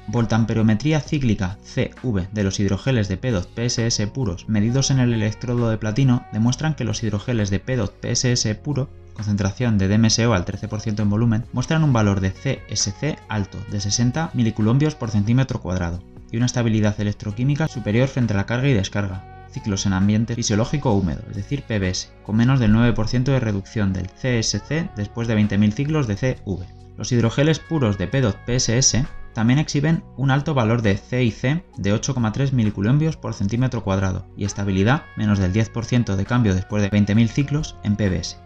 Voltamperometría 0.08 1.00
cíclica 1.00 1.58
CV 1.62 2.28
de 2.32 2.42
los 2.42 2.58
hidrogeles 2.58 3.08
de 3.08 3.20
P2PSS 3.20 4.10
puros 4.10 4.48
medidos 4.48 4.90
en 4.90 4.98
el 4.98 5.12
electrodo 5.14 5.70
de 5.70 5.78
platino 5.78 6.26
demuestran 6.32 6.74
que 6.74 6.84
los 6.84 7.02
hidrogeles 7.04 7.50
de 7.50 7.64
P2PSS 7.64 8.56
puro 8.56 8.88
concentración 9.14 9.78
de 9.78 9.88
DMSO 9.88 10.34
al 10.34 10.44
13% 10.44 11.00
en 11.00 11.10
volumen, 11.10 11.44
muestran 11.52 11.84
un 11.84 11.92
valor 11.92 12.20
de 12.20 12.32
CSC 12.32 13.18
alto 13.28 13.58
de 13.70 13.80
60 13.80 14.30
miliculombios 14.34 14.94
por 14.94 15.10
centímetro 15.10 15.60
cuadrado 15.60 16.02
y 16.30 16.36
una 16.36 16.46
estabilidad 16.46 17.00
electroquímica 17.00 17.68
superior 17.68 18.08
frente 18.08 18.34
a 18.34 18.36
la 18.36 18.46
carga 18.46 18.68
y 18.68 18.72
descarga, 18.72 19.46
ciclos 19.50 19.86
en 19.86 19.92
ambiente 19.92 20.34
fisiológico 20.34 20.92
húmedo, 20.92 21.22
es 21.30 21.36
decir, 21.36 21.62
PBS, 21.62 22.10
con 22.24 22.36
menos 22.36 22.58
del 22.58 22.72
9% 22.72 23.24
de 23.24 23.40
reducción 23.40 23.92
del 23.92 24.08
CSC 24.08 24.90
después 24.96 25.28
de 25.28 25.36
20.000 25.36 25.72
ciclos 25.72 26.06
de 26.06 26.16
CV. 26.16 26.66
Los 26.96 27.12
hidrogeles 27.12 27.58
puros 27.58 27.98
de 27.98 28.10
P2PSS 28.10 29.06
también 29.34 29.58
exhiben 29.58 30.04
un 30.16 30.30
alto 30.30 30.54
valor 30.54 30.82
de 30.82 30.96
CIC 30.96 31.64
de 31.76 31.94
8,3 31.94 32.52
miliculombios 32.52 33.16
por 33.16 33.34
centímetro 33.34 33.82
cuadrado 33.82 34.26
y 34.36 34.44
estabilidad 34.44 35.04
menos 35.16 35.38
del 35.38 35.52
10% 35.52 36.16
de 36.16 36.24
cambio 36.24 36.54
después 36.54 36.82
de 36.82 36.90
20.000 36.90 37.28
ciclos 37.28 37.76
en 37.82 37.96
PBS. 37.96 38.38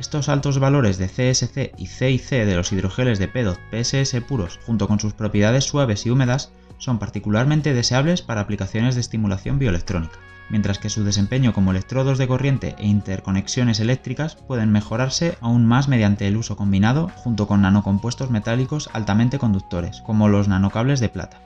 Estos 0.00 0.30
altos 0.30 0.58
valores 0.58 0.96
de 0.96 1.08
CSC 1.08 1.74
y 1.76 1.86
CIC 1.86 2.30
de 2.30 2.56
los 2.56 2.72
hidrogeles 2.72 3.18
de 3.18 3.30
P2PSS 3.30 4.24
puros, 4.24 4.58
junto 4.64 4.88
con 4.88 4.98
sus 4.98 5.12
propiedades 5.12 5.64
suaves 5.64 6.06
y 6.06 6.10
húmedas, 6.10 6.52
son 6.78 6.98
particularmente 6.98 7.74
deseables 7.74 8.22
para 8.22 8.40
aplicaciones 8.40 8.94
de 8.94 9.02
estimulación 9.02 9.58
bioelectrónica, 9.58 10.18
mientras 10.48 10.78
que 10.78 10.88
su 10.88 11.04
desempeño 11.04 11.52
como 11.52 11.70
electrodos 11.70 12.16
de 12.16 12.26
corriente 12.26 12.74
e 12.78 12.86
interconexiones 12.86 13.78
eléctricas 13.78 14.36
pueden 14.36 14.72
mejorarse 14.72 15.36
aún 15.42 15.66
más 15.66 15.86
mediante 15.86 16.26
el 16.26 16.38
uso 16.38 16.56
combinado 16.56 17.10
junto 17.16 17.46
con 17.46 17.60
nanocompuestos 17.60 18.30
metálicos 18.30 18.88
altamente 18.94 19.38
conductores, 19.38 20.00
como 20.00 20.28
los 20.28 20.48
nanocables 20.48 21.00
de 21.00 21.10
plata. 21.10 21.42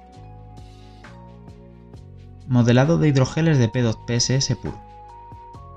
Modelado 2.47 2.99
de 2.99 3.09
hidrogeles 3.09 3.59
de 3.59 3.69
P2PSS 3.69 4.57
puro. 4.61 4.94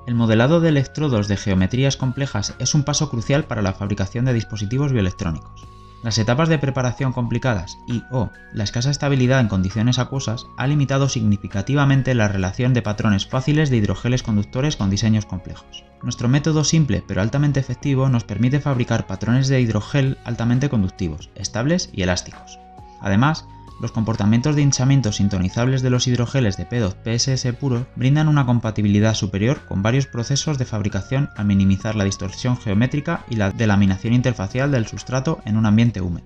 El 0.07 0.15
modelado 0.15 0.61
de 0.61 0.69
electrodos 0.69 1.27
de 1.27 1.35
geometrías 1.35 1.97
complejas 1.97 2.55
es 2.59 2.73
un 2.73 2.83
paso 2.83 3.09
crucial 3.09 3.43
para 3.43 3.61
la 3.61 3.73
fabricación 3.73 4.23
de 4.23 4.31
dispositivos 4.31 4.93
bioelectrónicos. 4.93 5.67
Las 6.01 6.17
etapas 6.17 6.47
de 6.47 6.57
preparación 6.57 7.11
complicadas 7.11 7.77
y 7.89 8.03
o 8.09 8.29
la 8.53 8.63
escasa 8.63 8.89
estabilidad 8.89 9.41
en 9.41 9.49
condiciones 9.49 9.99
acuosas 9.99 10.45
ha 10.55 10.65
limitado 10.65 11.09
significativamente 11.09 12.15
la 12.15 12.29
relación 12.29 12.73
de 12.73 12.81
patrones 12.81 13.27
fáciles 13.27 13.69
de 13.69 13.75
hidrogeles 13.75 14.23
conductores 14.23 14.77
con 14.77 14.89
diseños 14.89 15.25
complejos. 15.25 15.83
Nuestro 16.01 16.29
método 16.29 16.63
simple 16.63 17.03
pero 17.05 17.21
altamente 17.21 17.59
efectivo 17.59 18.07
nos 18.07 18.23
permite 18.23 18.61
fabricar 18.61 19.07
patrones 19.07 19.49
de 19.49 19.59
hidrogel 19.59 20.19
altamente 20.23 20.69
conductivos, 20.69 21.31
estables 21.35 21.89
y 21.91 22.03
elásticos. 22.03 22.59
Además, 23.01 23.45
los 23.79 23.91
comportamientos 23.91 24.55
de 24.55 24.61
hinchamiento 24.61 25.11
sintonizables 25.11 25.81
de 25.81 25.89
los 25.89 26.07
hidrogeles 26.07 26.57
de 26.57 26.67
P2PSS 26.67 27.53
puro 27.55 27.87
brindan 27.95 28.27
una 28.27 28.45
compatibilidad 28.45 29.13
superior 29.13 29.61
con 29.65 29.83
varios 29.83 30.07
procesos 30.07 30.57
de 30.57 30.65
fabricación 30.65 31.29
al 31.35 31.45
minimizar 31.45 31.95
la 31.95 32.05
distorsión 32.05 32.57
geométrica 32.57 33.23
y 33.29 33.35
la 33.35 33.51
delaminación 33.51 34.13
interfacial 34.13 34.71
del 34.71 34.87
sustrato 34.87 35.39
en 35.45 35.57
un 35.57 35.65
ambiente 35.65 36.01
húmedo. 36.01 36.25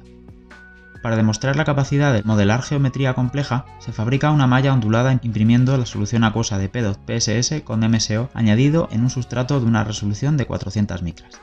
Para 1.02 1.16
demostrar 1.16 1.56
la 1.56 1.66
capacidad 1.66 2.14
de 2.14 2.22
modelar 2.24 2.62
geometría 2.62 3.16
compleja, 3.16 3.66
se 3.80 3.92
fabrica 3.92 4.30
una 4.30 4.46
malla 4.46 4.72
ondulada 4.72 5.20
imprimiendo 5.24 5.76
la 5.76 5.88
solución 5.88 6.24
acuosa 6.24 6.60
de 6.60 6.72
P2PSS 6.72 7.64
con 7.64 7.80
MSO 7.80 8.30
añadido 8.36 8.88
en 8.92 9.02
un 9.02 9.10
sustrato 9.10 9.60
de 9.60 9.66
una 9.66 9.84
resolución 9.84 10.38
de 10.38 10.46
400 10.46 11.02
micras. 11.02 11.42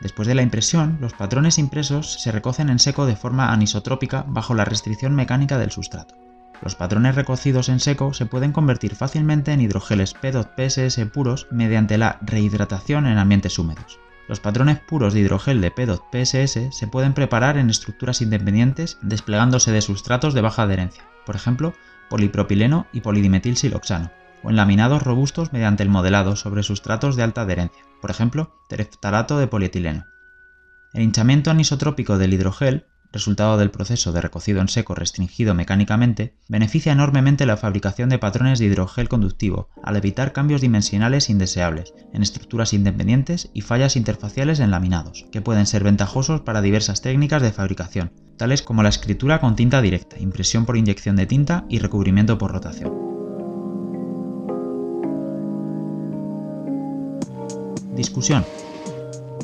Después 0.00 0.26
de 0.26 0.34
la 0.34 0.42
impresión, 0.42 0.96
los 1.00 1.12
patrones 1.12 1.58
impresos 1.58 2.14
se 2.14 2.32
recocen 2.32 2.70
en 2.70 2.78
seco 2.78 3.04
de 3.04 3.16
forma 3.16 3.52
anisotrópica 3.52 4.24
bajo 4.26 4.54
la 4.54 4.64
restricción 4.64 5.14
mecánica 5.14 5.58
del 5.58 5.70
sustrato. 5.70 6.14
Los 6.62 6.74
patrones 6.74 7.14
recocidos 7.14 7.68
en 7.68 7.80
seco 7.80 8.12
se 8.12 8.26
pueden 8.26 8.52
convertir 8.52 8.94
fácilmente 8.94 9.52
en 9.52 9.60
hidrogeles 9.60 10.14
P2PSS 10.14 11.10
puros 11.10 11.46
mediante 11.50 11.98
la 11.98 12.18
rehidratación 12.22 13.06
en 13.06 13.18
ambientes 13.18 13.58
húmedos. 13.58 13.98
Los 14.28 14.40
patrones 14.40 14.78
puros 14.78 15.12
de 15.12 15.20
hidrogel 15.20 15.60
de 15.60 15.74
P2PSS 15.74 16.72
se 16.72 16.86
pueden 16.86 17.14
preparar 17.14 17.56
en 17.56 17.68
estructuras 17.68 18.22
independientes 18.22 18.98
desplegándose 19.02 19.72
de 19.72 19.80
sustratos 19.82 20.34
de 20.34 20.40
baja 20.40 20.62
adherencia, 20.62 21.04
por 21.26 21.34
ejemplo, 21.34 21.74
polipropileno 22.08 22.86
y 22.92 23.00
polidimetilsiloxano, 23.00 24.10
o 24.42 24.50
en 24.50 24.56
laminados 24.56 25.02
robustos 25.02 25.52
mediante 25.52 25.82
el 25.82 25.88
modelado 25.88 26.36
sobre 26.36 26.62
sustratos 26.62 27.16
de 27.16 27.22
alta 27.22 27.42
adherencia, 27.42 27.84
por 28.00 28.10
ejemplo, 28.10 28.54
tereftalato 28.68 29.38
de 29.38 29.46
polietileno. 29.46 30.06
El 30.92 31.02
hinchamiento 31.02 31.50
anisotrópico 31.50 32.18
del 32.18 32.34
hidrogel 32.34 32.86
resultado 33.12 33.58
del 33.58 33.70
proceso 33.70 34.12
de 34.12 34.20
recocido 34.20 34.60
en 34.60 34.68
seco 34.68 34.94
restringido 34.94 35.54
mecánicamente, 35.54 36.36
beneficia 36.48 36.92
enormemente 36.92 37.46
la 37.46 37.56
fabricación 37.56 38.08
de 38.08 38.18
patrones 38.18 38.58
de 38.58 38.66
hidrogel 38.66 39.08
conductivo 39.08 39.68
al 39.82 39.96
evitar 39.96 40.32
cambios 40.32 40.60
dimensionales 40.60 41.30
indeseables 41.30 41.92
en 42.12 42.22
estructuras 42.22 42.72
independientes 42.72 43.50
y 43.52 43.62
fallas 43.62 43.96
interfaciales 43.96 44.60
en 44.60 44.70
laminados, 44.70 45.26
que 45.32 45.42
pueden 45.42 45.66
ser 45.66 45.84
ventajosos 45.84 46.42
para 46.42 46.62
diversas 46.62 47.02
técnicas 47.02 47.42
de 47.42 47.52
fabricación, 47.52 48.12
tales 48.36 48.62
como 48.62 48.82
la 48.82 48.88
escritura 48.88 49.40
con 49.40 49.56
tinta 49.56 49.82
directa, 49.82 50.18
impresión 50.18 50.64
por 50.64 50.76
inyección 50.76 51.16
de 51.16 51.26
tinta 51.26 51.64
y 51.68 51.78
recubrimiento 51.78 52.38
por 52.38 52.52
rotación. 52.52 53.09
Discusión. 58.00 58.46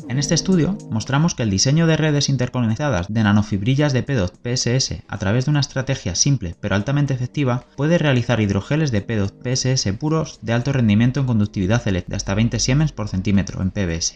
En 0.09 0.17
este 0.17 0.33
estudio 0.33 0.79
mostramos 0.89 1.35
que 1.35 1.43
el 1.43 1.51
diseño 1.51 1.85
de 1.85 1.95
redes 1.95 2.27
interconectadas 2.27 3.05
de 3.07 3.21
nanofibrillas 3.21 3.93
de 3.93 4.01
PEDOT 4.01 4.33
PSS 4.41 5.03
a 5.07 5.17
través 5.19 5.45
de 5.45 5.51
una 5.51 5.59
estrategia 5.59 6.15
simple 6.15 6.55
pero 6.59 6.73
altamente 6.73 7.13
efectiva 7.13 7.65
puede 7.75 7.99
realizar 7.99 8.41
hidrogeles 8.41 8.89
de 8.91 9.01
PEDOT 9.01 9.43
PSS 9.43 9.93
puros 9.99 10.39
de 10.41 10.53
alto 10.53 10.73
rendimiento 10.73 11.19
en 11.19 11.27
conductividad 11.27 11.87
eléctrica 11.87 12.13
de 12.13 12.15
hasta 12.15 12.33
20 12.33 12.57
siemens 12.57 12.91
por 12.93 13.09
centímetro 13.09 13.61
en 13.61 13.69
PBS, 13.69 14.15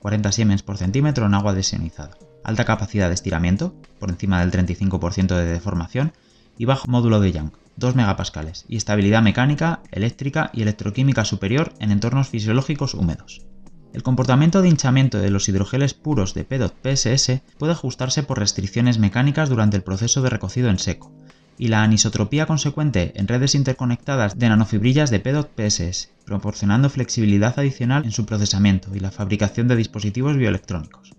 40 0.00 0.32
siemens 0.32 0.62
por 0.62 0.76
centímetro 0.76 1.24
en 1.24 1.32
agua 1.32 1.54
desionizada, 1.54 2.18
alta 2.44 2.66
capacidad 2.66 3.08
de 3.08 3.14
estiramiento, 3.14 3.74
por 3.98 4.10
encima 4.10 4.40
del 4.40 4.50
35% 4.50 5.34
de 5.34 5.46
deformación, 5.46 6.12
y 6.58 6.66
bajo 6.66 6.88
módulo 6.88 7.20
de 7.20 7.32
Young, 7.32 7.52
2 7.76 7.94
megapascales, 7.94 8.66
y 8.68 8.76
estabilidad 8.76 9.22
mecánica, 9.22 9.80
eléctrica 9.92 10.50
y 10.52 10.60
electroquímica 10.60 11.24
superior 11.24 11.72
en 11.78 11.90
entornos 11.90 12.28
fisiológicos 12.28 12.92
húmedos. 12.92 13.48
El 13.92 14.02
comportamiento 14.02 14.60
de 14.60 14.68
hinchamiento 14.68 15.18
de 15.18 15.30
los 15.30 15.48
hidrogeles 15.48 15.94
puros 15.94 16.34
de 16.34 16.44
PEDOT 16.44 16.74
PSS 16.82 17.40
puede 17.58 17.72
ajustarse 17.72 18.22
por 18.22 18.38
restricciones 18.38 18.98
mecánicas 18.98 19.48
durante 19.48 19.76
el 19.76 19.82
proceso 19.82 20.20
de 20.22 20.30
recocido 20.30 20.68
en 20.68 20.78
seco, 20.78 21.12
y 21.56 21.68
la 21.68 21.82
anisotropía 21.82 22.46
consecuente 22.46 23.12
en 23.16 23.28
redes 23.28 23.54
interconectadas 23.54 24.38
de 24.38 24.48
nanofibrillas 24.48 25.10
de 25.10 25.20
PEDOT 25.20 25.50
PSS, 25.56 26.10
proporcionando 26.24 26.90
flexibilidad 26.90 27.58
adicional 27.58 28.04
en 28.04 28.12
su 28.12 28.26
procesamiento 28.26 28.94
y 28.94 29.00
la 29.00 29.10
fabricación 29.10 29.68
de 29.68 29.76
dispositivos 29.76 30.36
bioelectrónicos. 30.36 31.12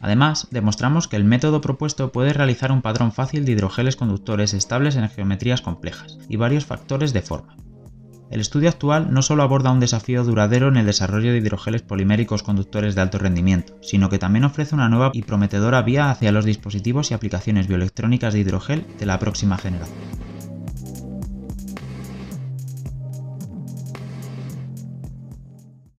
Además, 0.00 0.48
demostramos 0.50 1.08
que 1.08 1.16
el 1.16 1.24
método 1.24 1.62
propuesto 1.62 2.12
puede 2.12 2.34
realizar 2.34 2.70
un 2.70 2.82
patrón 2.82 3.10
fácil 3.10 3.46
de 3.46 3.52
hidrogeles 3.52 3.96
conductores 3.96 4.52
estables 4.52 4.96
en 4.96 5.08
geometrías 5.08 5.62
complejas 5.62 6.18
y 6.28 6.36
varios 6.36 6.66
factores 6.66 7.14
de 7.14 7.22
forma, 7.22 7.56
el 8.30 8.40
estudio 8.40 8.68
actual 8.68 9.12
no 9.12 9.22
solo 9.22 9.42
aborda 9.42 9.70
un 9.70 9.80
desafío 9.80 10.24
duradero 10.24 10.68
en 10.68 10.76
el 10.76 10.86
desarrollo 10.86 11.32
de 11.32 11.38
hidrogeles 11.38 11.82
poliméricos 11.82 12.42
conductores 12.42 12.94
de 12.94 13.00
alto 13.02 13.18
rendimiento, 13.18 13.76
sino 13.80 14.08
que 14.08 14.18
también 14.18 14.44
ofrece 14.44 14.74
una 14.74 14.88
nueva 14.88 15.10
y 15.12 15.22
prometedora 15.22 15.82
vía 15.82 16.10
hacia 16.10 16.32
los 16.32 16.44
dispositivos 16.44 17.10
y 17.10 17.14
aplicaciones 17.14 17.68
bioelectrónicas 17.68 18.34
de 18.34 18.40
hidrogel 18.40 18.86
de 18.98 19.06
la 19.06 19.18
próxima 19.18 19.58
generación. 19.58 20.33